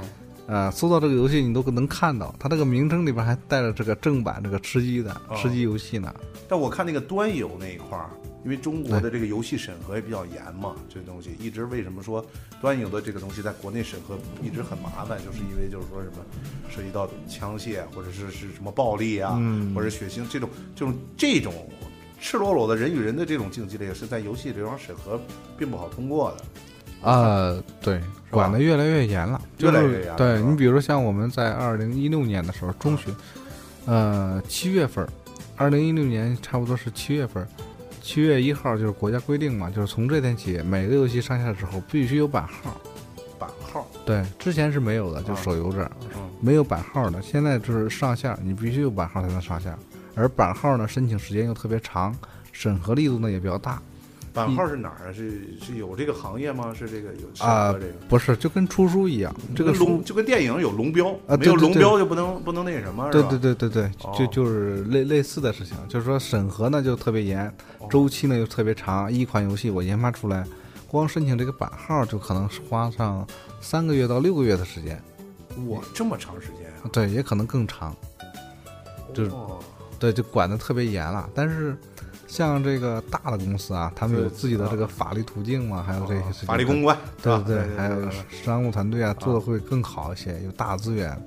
[0.45, 6.13] 呃搜到这个游戏你都能看到，它这个名称里边还带着这个正版这个吃鸡的哦吃鸡游戏呢。
[6.47, 8.09] 但我看那个端游那一块儿，
[8.47, 12.25] 因为中国的这个游戏审核也比较严嘛，这东西一直为什么说
[12.61, 16.25] 端游的这个东西在国内审核一直很麻烦，就是因为就是说什么
[16.69, 19.75] 涉及到枪械或者是是什么暴力啊，嗯。
[19.75, 21.53] 或者血腥这种这种这种
[22.21, 25.19] 赤裸裸的人与人的这种竞技类，是在游戏这方审核
[25.57, 27.11] 并不好通过的。
[27.11, 27.99] 啊，对，
[28.31, 30.15] 管得越来越严了，越来就是越严了。
[30.15, 33.13] 对你比如说像我们在二零一六年的时候，中旬，
[33.85, 35.05] 呃，七月份，
[35.57, 37.45] 二零一六年差不多是七月份，
[38.07, 42.79] 七月一号就是国家规定嘛，就是从这天起，每个游戏上线之后必须有版号。
[43.37, 49.75] 版号，对，之前是没有的，就啊手游这儿嗯，没有版号的，现在就是上线，你必须有版号才能上线，
[50.15, 52.15] 而版号呢，申请时间又特别长，
[52.53, 53.81] 审核力度呢也比较大。
[54.37, 55.13] 版号是哪儿啊？
[55.13, 56.73] 是是有这个行业吗？
[56.73, 57.93] 是这个有审啊核这个？
[58.07, 67.47] 不是，就跟出书一样，这个书龙就跟电影有龙标，啊没有龙标就不能不能那什么，对对对对对，哦就就是类类似的事情，就是说审核呢就特别严
[67.79, 69.11] 哦，周期呢又特别长。
[69.11, 70.45] 一款游戏我研发出来，
[70.87, 73.25] 光申请这个版号就可能是花上
[73.59, 75.01] 三个月到六个月的时间，
[75.67, 76.89] 哇，这么长时间啊！
[76.91, 77.95] 对，也可能更长。
[79.13, 79.57] 就是哦
[79.97, 81.27] 对，就管的特别严了。
[81.33, 81.75] 但是
[82.27, 86.47] 像这个大的公司啊，他们有自己的这个法律途径嘛，还有这些事情。
[86.47, 88.01] 法律公关，对对对，还有
[88.43, 91.17] 商务团队啊，做的会更好一些，有大资源，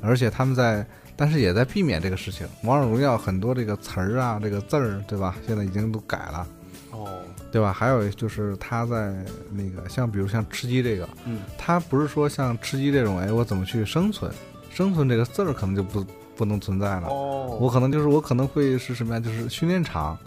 [0.00, 0.86] 而且他们在，
[1.16, 2.46] 但是也在避免这个事情。
[2.62, 5.34] 王者荣耀很多这个词儿啊，这个字儿，对吧？
[5.46, 6.46] 现在已经都改了，
[6.92, 7.08] 哦，
[7.50, 7.72] 对吧？
[7.72, 9.14] 还有就是他在
[9.50, 14.30] 那个像比如像吃鸡这个，嗯，他不是说像吃鸡这种，哎，我怎么去生存？
[14.70, 16.04] 生存这个字儿可能就不
[16.36, 17.08] 不能存在了。
[17.08, 19.20] 哦，我可能就是我可能会是什么呀？
[19.20, 20.18] 就是训练场，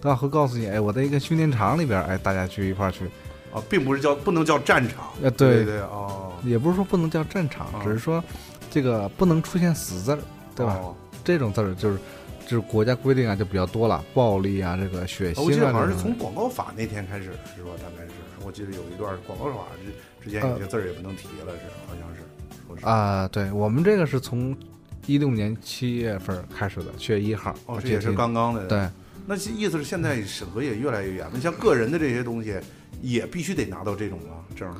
[0.00, 0.16] 对吧？
[0.16, 3.04] 会告诉你，哎，我在一个训练场里边，哎，大家去一块儿去，
[3.52, 8.22] 啊，并不是叫不能叫战场，呃，对对哦，也不是说不能叫战场，啊只是说
[8.70, 10.18] 这个不能出现死字儿，
[10.56, 10.78] 对吧？
[10.82, 11.98] 哦这种字儿就是
[12.46, 17.24] 就是国家规定啊就比较多了，暴力啊，这个血腥啊，我记得好像是从广告法那天开始，
[17.54, 17.70] 是吧？
[17.76, 24.56] 大概是，我记得有一段广告法之之间有些字儿也不能提了，是好像是，啊、对我们这个是从
[25.06, 28.66] 一六年七月份开始的，七月一号，哦，这也是刚刚的，。
[28.66, 28.88] 对
[29.26, 32.58] 那意思是现在审核也越来越严了，像个人的这些东西
[33.00, 34.74] 也必须得拿到这种啊证儿。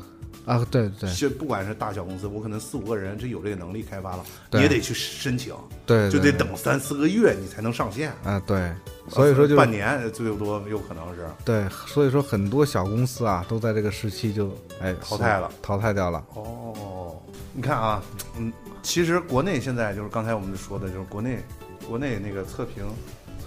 [0.46, 8.10] 啊，对对是不管是大小公司，我可能四五个人，这有这个能力开发了，也得去申请，对，就得等三四个月你才能上线。
[8.24, 8.72] 啊，对，
[9.06, 16.24] 所以说就是半年最多有可能是对，所以说很多小公司啊都在这个时期就哎淘汰了，淘汰掉了。
[16.34, 17.16] 哦。
[17.52, 18.02] 你看啊，
[18.38, 18.50] 嗯，
[18.82, 21.38] 其实国内现在就是刚才我们说的，就是国内
[21.86, 22.84] 国内那个测评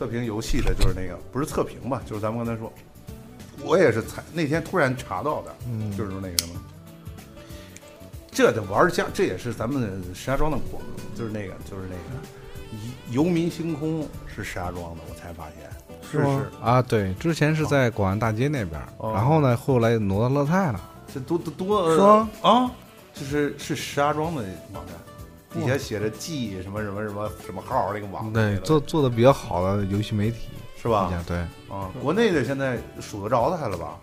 [0.03, 2.71] 测评游戏的，就是那个不是测评吧，就是咱们刚才说，
[3.63, 6.55] 我也是才那天突然查到的，嗯，就是那个什么，
[8.29, 10.83] 这的玩家，这也是咱们石家庄的广，
[11.15, 12.21] 就是那个就是那个。
[13.11, 15.69] 游民星空是石家庄的，我才发现。
[16.11, 16.41] 是吗？
[16.41, 19.13] 是，啊，对，之前是在广安大街那边，哦。
[19.13, 20.81] 然后呢，后来挪到乐泰了。
[21.13, 22.29] 这多多多是吗？
[22.41, 22.71] 啊，
[23.13, 24.43] 就是是石家庄的
[24.73, 24.95] 网站，
[25.53, 30.49] 底下写着 G 什么什么什么什么号那个网，对，做做的比较好的游戏媒体，
[30.81, 31.13] 是吧？
[31.27, 31.37] 对，
[31.69, 33.99] 啊，国内的现在数得着的还了吧？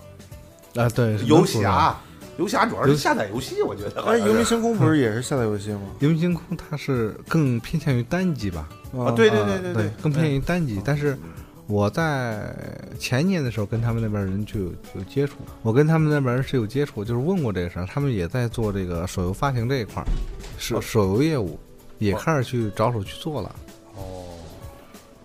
[0.76, 1.44] 啊，对，游。
[1.44, 1.98] 侠，
[2.38, 5.80] 游侠主要是下载游戏，我觉得好哎，游民星空不是也是下载游戏吗？
[5.98, 8.68] 游民星空它是更偏向于单机吧？
[8.96, 10.80] 啊，对对对对对更偏向于单机。
[10.84, 11.20] 但是嗯
[11.66, 12.53] 我在
[12.98, 20.07] 前年的时候跟他们那边人就有有接触，我跟他们那边人是有接触，就是问过这个事儿，他们也在做这个手游发行这一块儿，
[20.61, 21.59] 手哦手游业务
[21.99, 23.53] 也哦开始去着手去做了。
[23.97, 24.25] 哦，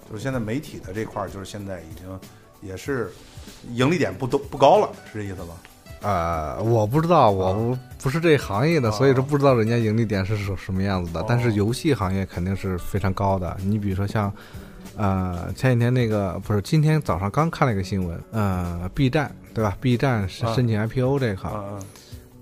[0.09, 2.19] 就是现在媒体的这块儿，就是现在已经
[2.61, 3.11] 也是
[3.73, 5.53] 盈利点不都不高了，是这意思吧？
[6.01, 11.19] 呃，我不知道，我不不是这行业的，啊所以说不知道人家盈利点是什什么样子的。
[11.21, 13.57] 哦但是游戏行业肯定是非常高的。
[13.61, 14.31] 你比如说像，
[14.95, 21.79] 呃，前几天那个不是，今天早上刚看了一个新闻，呃，B 站对吧？B 站是啊申请 IPO 这个，啊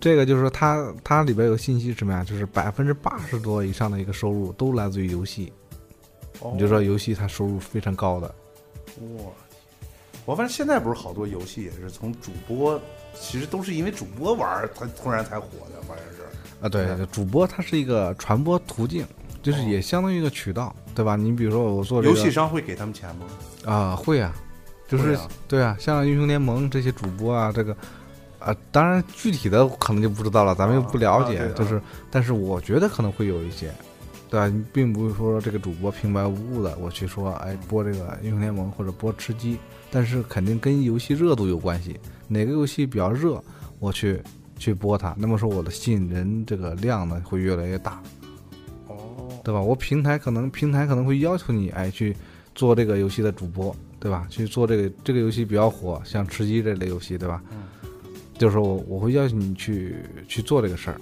[0.04, 2.26] 这个就是说它它里边有信息是什么呀？
[2.26, 5.54] 就是百分之八十多以上的一个收入都来自于游戏。
[6.42, 6.52] 啊！
[6.52, 8.36] 你就说游戏它收入非常高的。
[9.00, 9.34] 我，
[10.26, 12.78] 我发现现在不是好多游戏也是从主播，
[13.18, 16.24] 其实都是因为主播玩儿，他突然才火的，好像是。
[16.60, 19.08] 啊，对对，主播它是一个传播途径，
[19.42, 21.16] 就是哦也相当于一个渠道，对吧？
[21.16, 23.26] 你比如说我做这个游戏商会给他们钱吗？
[23.64, 24.36] 啊，会啊，
[24.86, 27.74] 就是啊对啊，像英雄联盟这些主播啊，这个
[28.44, 31.82] 啊，当然具体的可能就不知道了，咱们又不了解，就是，
[32.12, 33.72] 但是我觉得可能会有一些，
[34.30, 34.48] 对吧？
[34.48, 39.58] 你并不是说这个主播平白无故的我去说，哎，播这个英雄联盟或者播吃鸡，
[39.90, 43.42] 但是肯定跟游戏热度有关系，哪个游戏比较热，
[43.80, 44.22] 我去
[44.58, 48.02] 去播它，那么说我的吸引人这个量呢会越来越大，
[48.88, 49.62] 哦，对吧？
[49.62, 52.14] 我平台可能平台可能会要求你，哎，去
[52.54, 54.28] 做这个游戏的主播，对吧？
[54.30, 57.42] 去做这个这个游戏比较火，像吃鸡这类游戏，对吧？
[57.52, 57.60] 嗯
[58.44, 59.96] 就是我我会邀请你去
[60.28, 61.00] 去做这个事儿。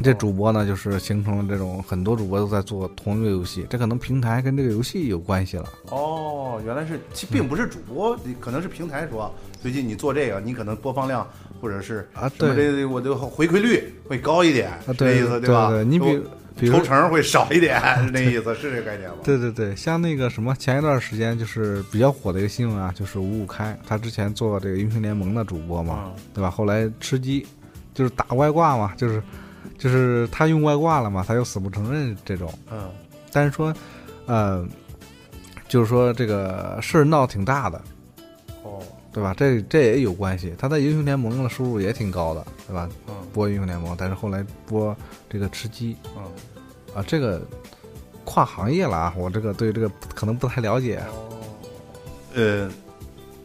[0.00, 5.68] 这主播呢，就是形成了这种很多主播都在做同一个游戏，这可能平台跟这个游戏有关系了。
[5.90, 9.28] 哦，原来是，其并不是主播，你可能是平台说，
[9.60, 11.28] 最近你做这个，你可能播放量
[11.60, 15.70] 或者是啊什么对这我的回馈率会高一点，啊，对这意思吧？
[15.70, 16.20] 对你比
[16.56, 19.16] 抽比如抽成会少一点，是 那意思，是这个概念吗？
[19.24, 26.50] 对对对，像那个什么，前一段时间就是比较火的一个新闻啊，就是五五开，他之前做这个英雄联盟的主播嘛，嗯对吧？
[26.50, 27.46] 后来吃鸡，
[27.92, 29.22] 就是打外挂嘛，就是
[29.78, 32.52] 就是他用外挂了嘛，他又死不承认这种。
[32.70, 32.88] 嗯，
[33.32, 33.74] 但是说，
[34.26, 34.64] 呃，
[35.68, 37.80] 就是说这个事儿闹挺大的，
[38.62, 38.80] 哦，
[39.12, 39.34] 对吧？
[39.36, 42.88] 这这也有关系，他在英雄联盟的收入也挺高的，对吧？
[43.08, 44.96] 嗯播英雄联盟，但是后来播
[45.34, 46.22] 这个吃鸡嗯，
[46.94, 47.42] 啊，这个
[48.24, 51.02] 跨行业了啊，我这个对这个可能不太了解。
[52.34, 52.70] 呃，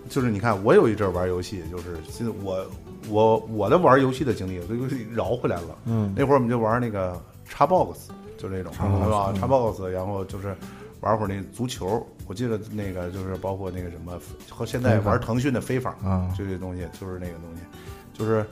[0.07, 2.63] 就是你看，我有一阵儿玩游戏，就是现在我
[3.09, 5.75] 我我的玩游戏的经历，这游戏绕回来了。
[5.85, 6.13] 嗯。
[6.15, 7.19] 那会儿我们就玩那个
[7.51, 7.95] Xbox，
[8.37, 9.33] 就这种，Xbox，对吧？
[9.33, 10.55] 嗯？Xbox，然后就是
[11.01, 14.13] 玩会儿那足球，我记得那个就是包括那个什么，
[14.47, 17.61] 和现在玩腾讯的非法，啊，就这东西，就是那个东西，
[18.13, 18.45] 就是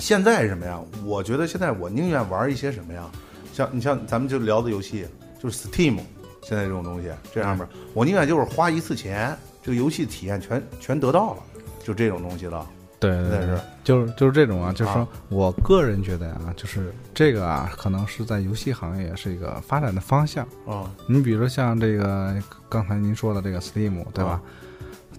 [0.00, 0.80] 现在是什么呀？
[1.04, 3.04] 我觉得现在我宁愿玩一些什么呀？
[3.52, 5.06] 像你像咱们就聊的游戏，
[5.40, 5.98] 就是 Steam，
[6.42, 11.42] 现在这种东西这上面，我宁愿就是花一次钱，这个游戏体验全全得到了，
[11.84, 12.66] 就这种东西了。
[12.98, 20.46] 对对对是，就是就是这种啊，就是说啊我个人觉得啊，就是这个啊，可能是在游戏行业是一个发展的方向。
[20.66, 22.34] 啊，你比如说像这个
[22.68, 24.32] 刚才您说的这个 Steam，对吧？
[24.32, 24.42] 啊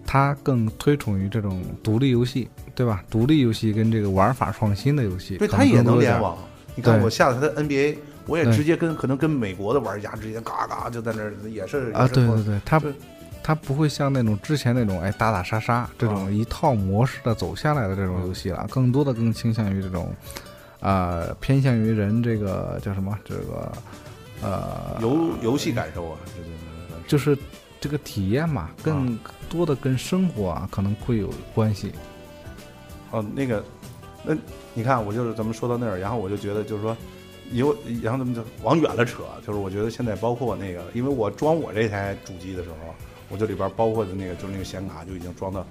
[0.03, 3.03] 它更推崇于这种独立游戏，对吧？
[3.09, 6.19] 独立游戏跟这个玩法创新的游戏，对，它也能联。
[6.21, 6.37] 网。
[6.73, 7.97] 你看我下载它的 NBA，
[8.27, 12.81] 我也直接跟可能跟美国的玩家直接嘎嘎就在那儿，也是啊，对对对，对，它
[13.43, 20.15] 它不会像那种之前那种哎打打杀杀这啊种一套模式的走下来的这种游戏了，更多的更倾向于这种，
[20.79, 23.71] 呃，偏向于人这个叫什么这个，
[24.41, 26.17] 呃，游游戏感受啊，
[27.05, 27.37] 就是
[27.81, 29.19] 这个体验嘛，更
[29.49, 31.91] 多的跟生活啊可能会有关系。
[33.11, 33.63] 哦，那个，
[34.23, 34.35] 那
[34.73, 36.95] 你看，我就是咱们说到那儿，然后我就觉得就是说，
[37.51, 42.75] 有，然后咱们就往远了扯，就是我觉得现在包括那个，因为我装我这台主机的时候，
[43.29, 45.65] 我这里边包括的那个就是那个显卡就已经装到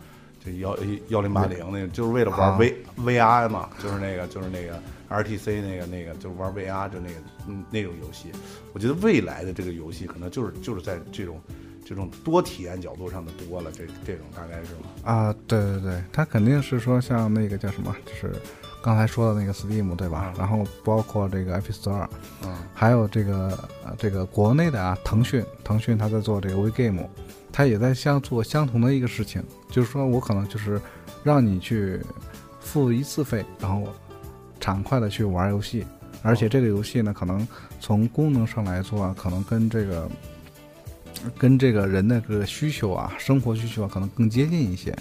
[0.45, 0.77] 这幺
[1.09, 2.59] 幺零八零那个，就是为了玩啊。
[2.59, 7.15] V VR 嘛，就是那个就是那个 RTC 那个那个就是玩 VR 就那个
[7.49, 8.29] 嗯那种游戏，
[8.73, 11.41] 我觉得未来的这个游戏可能就是就是在这种
[11.91, 14.91] 这种多体验角度上的多了，这这种大概是吗？
[15.03, 18.33] 啊，对对对，它肯定是说像那个叫什么，就是
[18.81, 20.33] 刚才说的那个 Steam 对吧？
[20.33, 22.07] 嗯然后包括这个 App Store，
[22.45, 27.09] 嗯还有这个呃这个国内的啊，腾讯，腾讯它在做这个 WeGame，
[27.51, 30.81] 它也在相做相同的一个事情，就是说我可能就是
[31.25, 32.01] 让你去
[32.61, 33.93] 付一次费，然后
[34.61, 35.85] 畅快的去玩游戏，
[36.23, 37.45] 而且这个游戏呢，可能
[37.81, 40.09] 从功能上来说啊，可能跟这个
[41.39, 44.97] 跟这个人的这个需求啊，生活需求啊，可能更接近一些，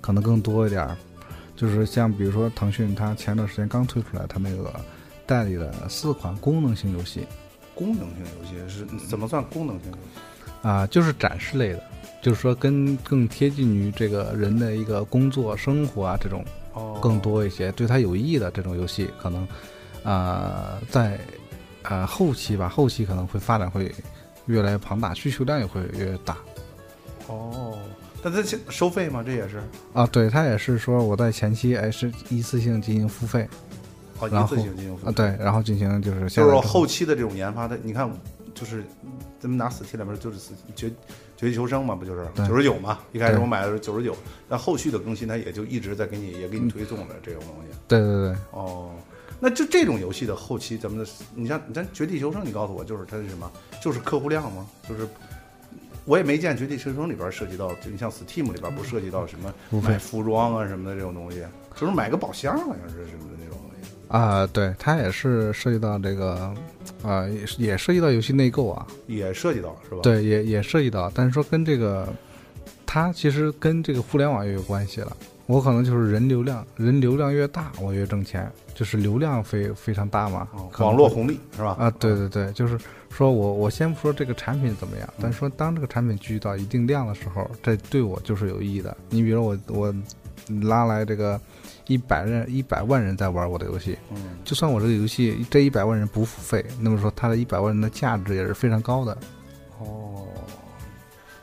[0.00, 0.96] 可能更多一点儿。
[1.56, 4.74] 就是像比如说腾讯，它前段时间刚推出来它那个
[5.24, 7.26] 代理的四款功能性游戏
[7.74, 10.68] 功能性游戏是怎么算功能性游戏？
[10.68, 11.82] 啊、就是展示类的，
[12.22, 19.46] 就是说跟更贴近于这个人的一个工作生活啊这种哦更多一些，对他有益的这种游戏，可能
[20.02, 21.18] 啊、在
[21.82, 23.94] 呃后期吧，后期可能会发展会
[24.46, 26.36] 越来越庞大，需求量也会越来越大。
[27.28, 27.78] 哦，
[28.22, 29.22] 但它现收费吗？
[29.24, 33.48] 这也是啊，对，它也是说我在前期哎是一次性进行付费
[34.18, 38.10] 哦，一次性进行付啊，费对，然后进行就是下就是说后期的这种研发，的你看，
[38.54, 38.84] 就是
[39.40, 40.90] 咱们拿 Steam 里面就是死绝
[41.36, 42.98] 绝地求生嘛，不就是九十九嘛？
[43.12, 44.14] 一开始我买的是九十九，
[44.48, 47.76] 但后续的更新它也就一直在给你也给你推送的这种东西。
[47.88, 48.90] 对对对，哦，
[49.44, 53.50] 那就这种游戏的后期，咱们的你像咱绝地求生，你告诉我就是它是什么？
[53.82, 54.66] 就是客户量吗？
[54.88, 55.06] 就是。
[56.06, 61.42] 我也没见《绝地求生》里边涉及到，就你像 Steam 里边不涉及到什么买服装啊什么的这种东西，
[61.74, 63.90] 就是买个宝箱好像是什么的那种东西。
[64.08, 66.54] 啊，对，它也是涉及到这个，
[67.02, 72.06] 啊，也也涉及到游戏内购啊，也涉及到是吧？，对，也也涉及到，但是说跟这个，
[72.84, 75.16] 它其实跟这个互联网也有关系了。
[75.46, 80.48] 我可能就是人流量，人流量越大，我越挣钱，就是流量非非常大嘛。
[80.52, 81.76] 哦网络红利是吧？
[81.78, 82.78] 啊，对对对，就是
[83.10, 88.96] 说我我先不说这个产品怎么样，嗯但是说当这个产品聚集到一定量的时候，这对我就是有意义的。
[89.10, 89.94] 你比如我我
[90.62, 91.38] 拉来这个
[91.86, 99.16] 一百人一百万人在玩我的游戏，嗯，就算我这个游戏这一百万人不付费，那么说它的一百万人的价值也是非常高的。
[99.78, 100.26] 哦，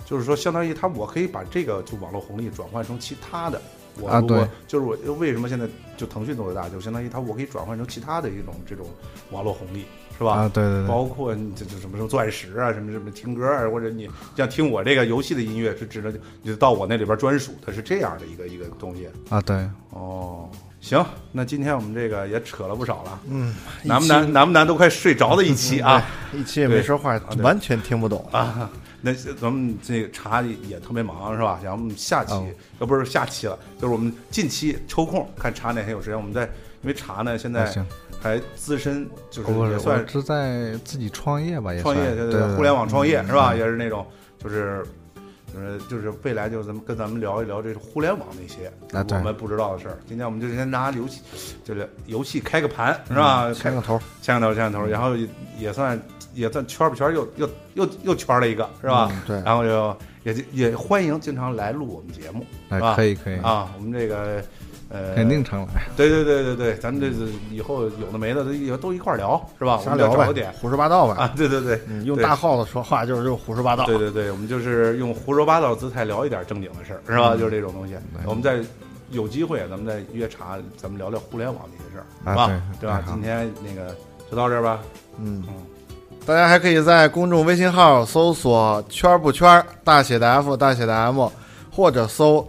[0.06, 3.62] 就是说，相当于他我可以把这个就网络红利转换成其他的。
[4.00, 5.68] 我对就是我为什么现在
[5.98, 8.88] 就腾讯做的大，就相当于它我可以转换成其他的一种这种
[9.32, 9.86] 网络红利，
[10.18, 10.34] 是吧？
[10.34, 16.14] 啊，对对对，包括你这这什么什么钻石啊，什么什么听歌啊，或者你像听我这个游戏的音乐是只能
[16.44, 19.08] 就到我那里边专属它，是这样的一个一个东西。
[19.30, 20.50] 啊对，哦，
[20.82, 24.34] 行，那今天我们这个也扯了不少了，嗯，难不难？
[24.34, 24.66] 难不难？
[24.68, 26.04] 都快睡着的一期啊
[26.34, 28.28] 一期也没说话，完全听不懂。
[28.32, 28.70] 啊！
[29.04, 31.60] 那咱们这个茶也特别忙是吧？
[31.64, 32.46] 然后我们下期哦
[32.80, 36.44] 呃不是下期了，就是我们近期抽空看茶哪天有时间，我们再
[36.82, 37.72] 因为茶呢现在
[38.20, 43.54] 还资深，就是，也算我是在自己创业吧，也创业，对对对，互联网创业是吧？
[43.54, 44.06] 嗯也是那种，
[44.38, 44.84] 就是，
[45.56, 48.72] 呃，就是未来就咱们跟咱们聊一聊这个互联网那些
[49.18, 49.98] 我们不知道的事儿。
[50.08, 51.22] 今天我们就先拿游戏，
[51.64, 53.54] 就是游戏开个盘是吧？
[53.60, 55.28] 开个头，牵个头，牵个头，然后也
[55.60, 56.02] 也算
[56.34, 59.10] 也算圈不圈又又又又圈了一个是吧？
[59.12, 64.44] 嗯对，然后就也也欢迎经常来录我们节目哎是吧可以可以，啊，我们这个。
[64.92, 65.88] 呃，肯定常来。
[65.96, 69.78] 对对对对对，咱们这是以后有的没的都以后都一块儿聊是吧？
[69.80, 71.14] 我瞎聊点，胡说八道呗。
[71.22, 73.86] 啊，对对对，嗯，用大号子说话就是就是胡说八道。
[73.86, 77.36] 对对对，我们就是用胡说八道的姿态聊一点正经的事儿，是吧？
[77.38, 77.96] 就是这种东西。
[78.26, 78.60] 我们再
[79.12, 82.62] 有机会，咱们再约茶，咱们聊聊互联网这些事儿，啊是吧？
[82.80, 83.96] 对对吧今天那个
[84.30, 84.80] 就到这儿吧。
[85.20, 85.54] 嗯嗯，
[86.26, 91.30] 大家还可以在公众微信号搜索“圈儿不圈儿”大写的 F 大写的 M，
[91.72, 92.48] 或者搜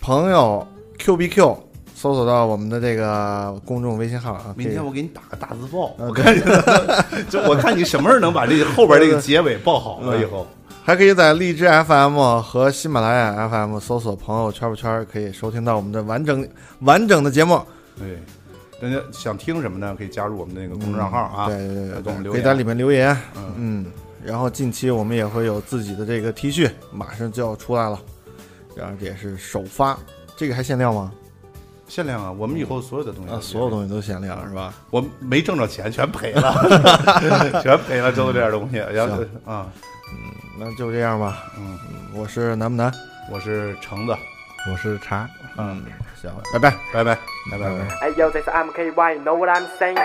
[0.00, 0.66] 朋友
[1.02, 1.56] QBQ，
[1.94, 4.54] 搜索到我们的这个公众微信号啊。
[4.56, 6.40] 明天我给你打个大字报，嗯我看你，
[7.28, 10.46] 就我看你什么时候能把这个后边这个结尾报好了以后。
[10.84, 16.44] 还可以在荔枝 FM 和喜马拉雅 FM 搜索“朋友圈不圈儿”，可以收听到我们的完整
[16.80, 17.60] 完整的节目。
[17.96, 18.18] 对，
[18.80, 19.94] 大家想听什么呢？
[19.96, 21.46] 可以加入我们的那个公众账号啊。
[21.46, 23.16] 对对对给我们对，留言可以在里面留言。
[23.36, 23.86] 嗯，嗯，
[24.24, 28.00] 然后近期我们也会有自己的这个 T 恤，马上就要出来了，
[28.74, 29.96] 然后这也是首发，
[30.36, 31.12] 这个还限量吗？
[31.88, 32.32] 限量啊！
[32.32, 34.72] 我们以后所有的东西啊，所有东西都限量是吧？
[34.90, 38.78] 我没挣着钱，全赔了， 全赔了，都是这点东西。
[38.78, 39.66] 然后啊，
[40.58, 41.44] 那就这样吧。
[41.58, 41.78] 嗯，
[42.14, 42.90] 我是南不南？
[43.30, 44.16] 我是橙子，
[44.70, 45.28] 我是茶，
[45.58, 45.82] 嗯，
[46.20, 46.70] 行，拜拜。
[46.94, 47.14] 拜拜，
[47.50, 48.08] 拜拜拜。
[48.08, 49.96] Hey yo, this MKY, you know what I'm saying?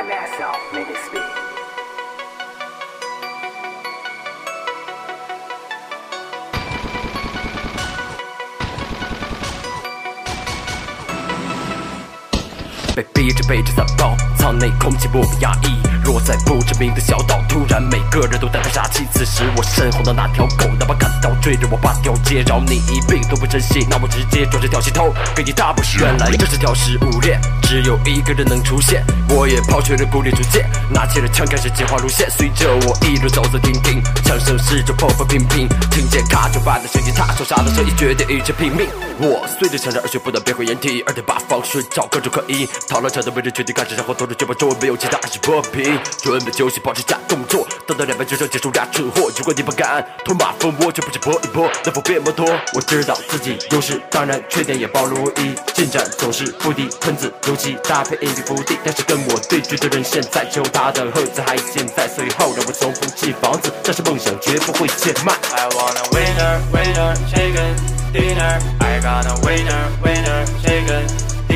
[12.98, 15.78] 被逼着背着伞包，舱内空气莫名压抑。
[16.04, 19.06] 落在不知名的小岛，突然每个人都带着杀气。
[19.14, 26.00] 此时我身后的那条狗，哪怕砍刀追着我八条街，饶你一命都不珍惜，那我直接抓着调戏头，给你大补血。
[26.00, 29.06] 原来这是条食物链，只有一个人能出现。
[29.30, 38.88] 我也抛却了孤立主见，拿起了枪开始计划路线，随着我一路走走停停，枪声试着破破平平，听见卡就般的声音，他手下的声音决定一直拼命。
[39.20, 49.30] 我随着枪声而去不断变回掩体，二点八方寻找各种可疑，讨论车的位置确定开始，然后投入绝望周围没有其他，还是破皮，准备休息，保持假动作，等到两败俱伤结束俩蠢货。
[49.38, 52.48] 如果你不敢拖马蜂窝，就不是搏一搏，能否变摩托？
[52.74, 65.36] 我知道自己优势，当然缺点也暴露无遗，进展总是不敌，喷子游击搭配一笔伏地，但是跟我对决的人现在只有他的盒子还健在，随后让我从不起房子，但是梦想绝不会减慢。
[65.52, 67.76] I want a winner, winner, chicken
[68.14, 68.62] dinner.
[68.80, 71.06] I got a winner, winner, chicken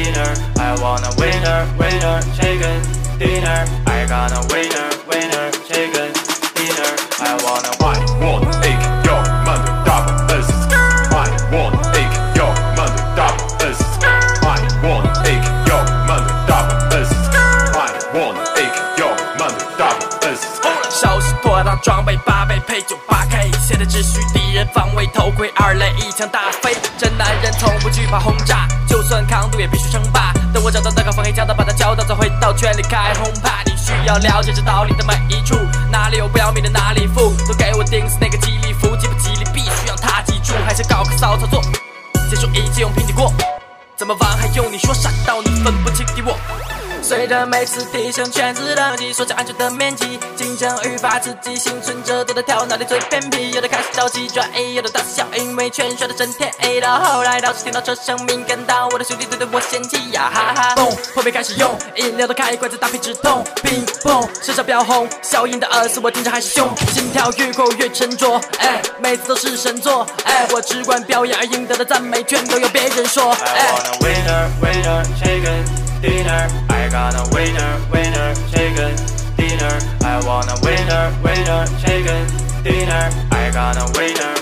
[0.00, 0.30] dinner.
[0.58, 2.80] I want a winner, winner, chicken
[3.18, 3.66] dinner.
[3.86, 6.12] I got a winner, winner, chicken
[6.54, 6.92] dinner.
[7.20, 9.14] I want a I want egg, yo,
[9.46, 10.48] man, double S.
[11.12, 12.46] I want egg, yo,
[12.76, 13.80] man, double S.
[14.02, 17.12] I want egg, yo, man, double S.
[17.32, 19.08] I want egg, yo,
[19.38, 20.60] man, double S.
[20.90, 26.77] 消息拖沓装备八倍配九八 K，现在只需敌 人防卫头盔二雷一枪打飞。
[26.95, 30.31] 真男人从不惧怕轰炸，就算抗毒也必须称霸。
[30.53, 33.63] 等我找到那个防黑枪的，把它交到，再回到圈里开轰趴。
[33.65, 35.55] 你需要了解这道理的每一处，
[35.91, 41.59] 哪里有不要命的哪里富，都给我盯死那个吉利服，吉不吉利必须让他记住，还是搞个骚操作，
[42.29, 43.33] 结束一切用平底锅。
[43.97, 46.37] 怎么玩还用你说傻到你分不清敌我？
[47.11, 73.75] 随着每次提升全自登记，缩小安全的面积，竞争愈发刺激，幸存者都在挑哪里最偏僻，有的开始着急转移有的大笑，因为全选的真天 A，到后来倒是听到车声鸣，感到我的兄弟都对我嫌弃呀哈哈，嘣，后面开始用饮料的开关在搭配止痛，冰砰，身上飙红，消音的耳丝我听着还是凶，心跳越快越沉着，哎，每次都是神作，哎，我只管表演而赢得的赞美全都由别人说，哎。
[76.01, 76.47] Dinner.
[76.69, 78.97] I got a winner, winner, chicken
[79.37, 79.77] dinner.
[80.01, 82.25] I want a winner, winner, chicken
[82.63, 83.09] dinner.
[83.31, 84.33] I got a winner,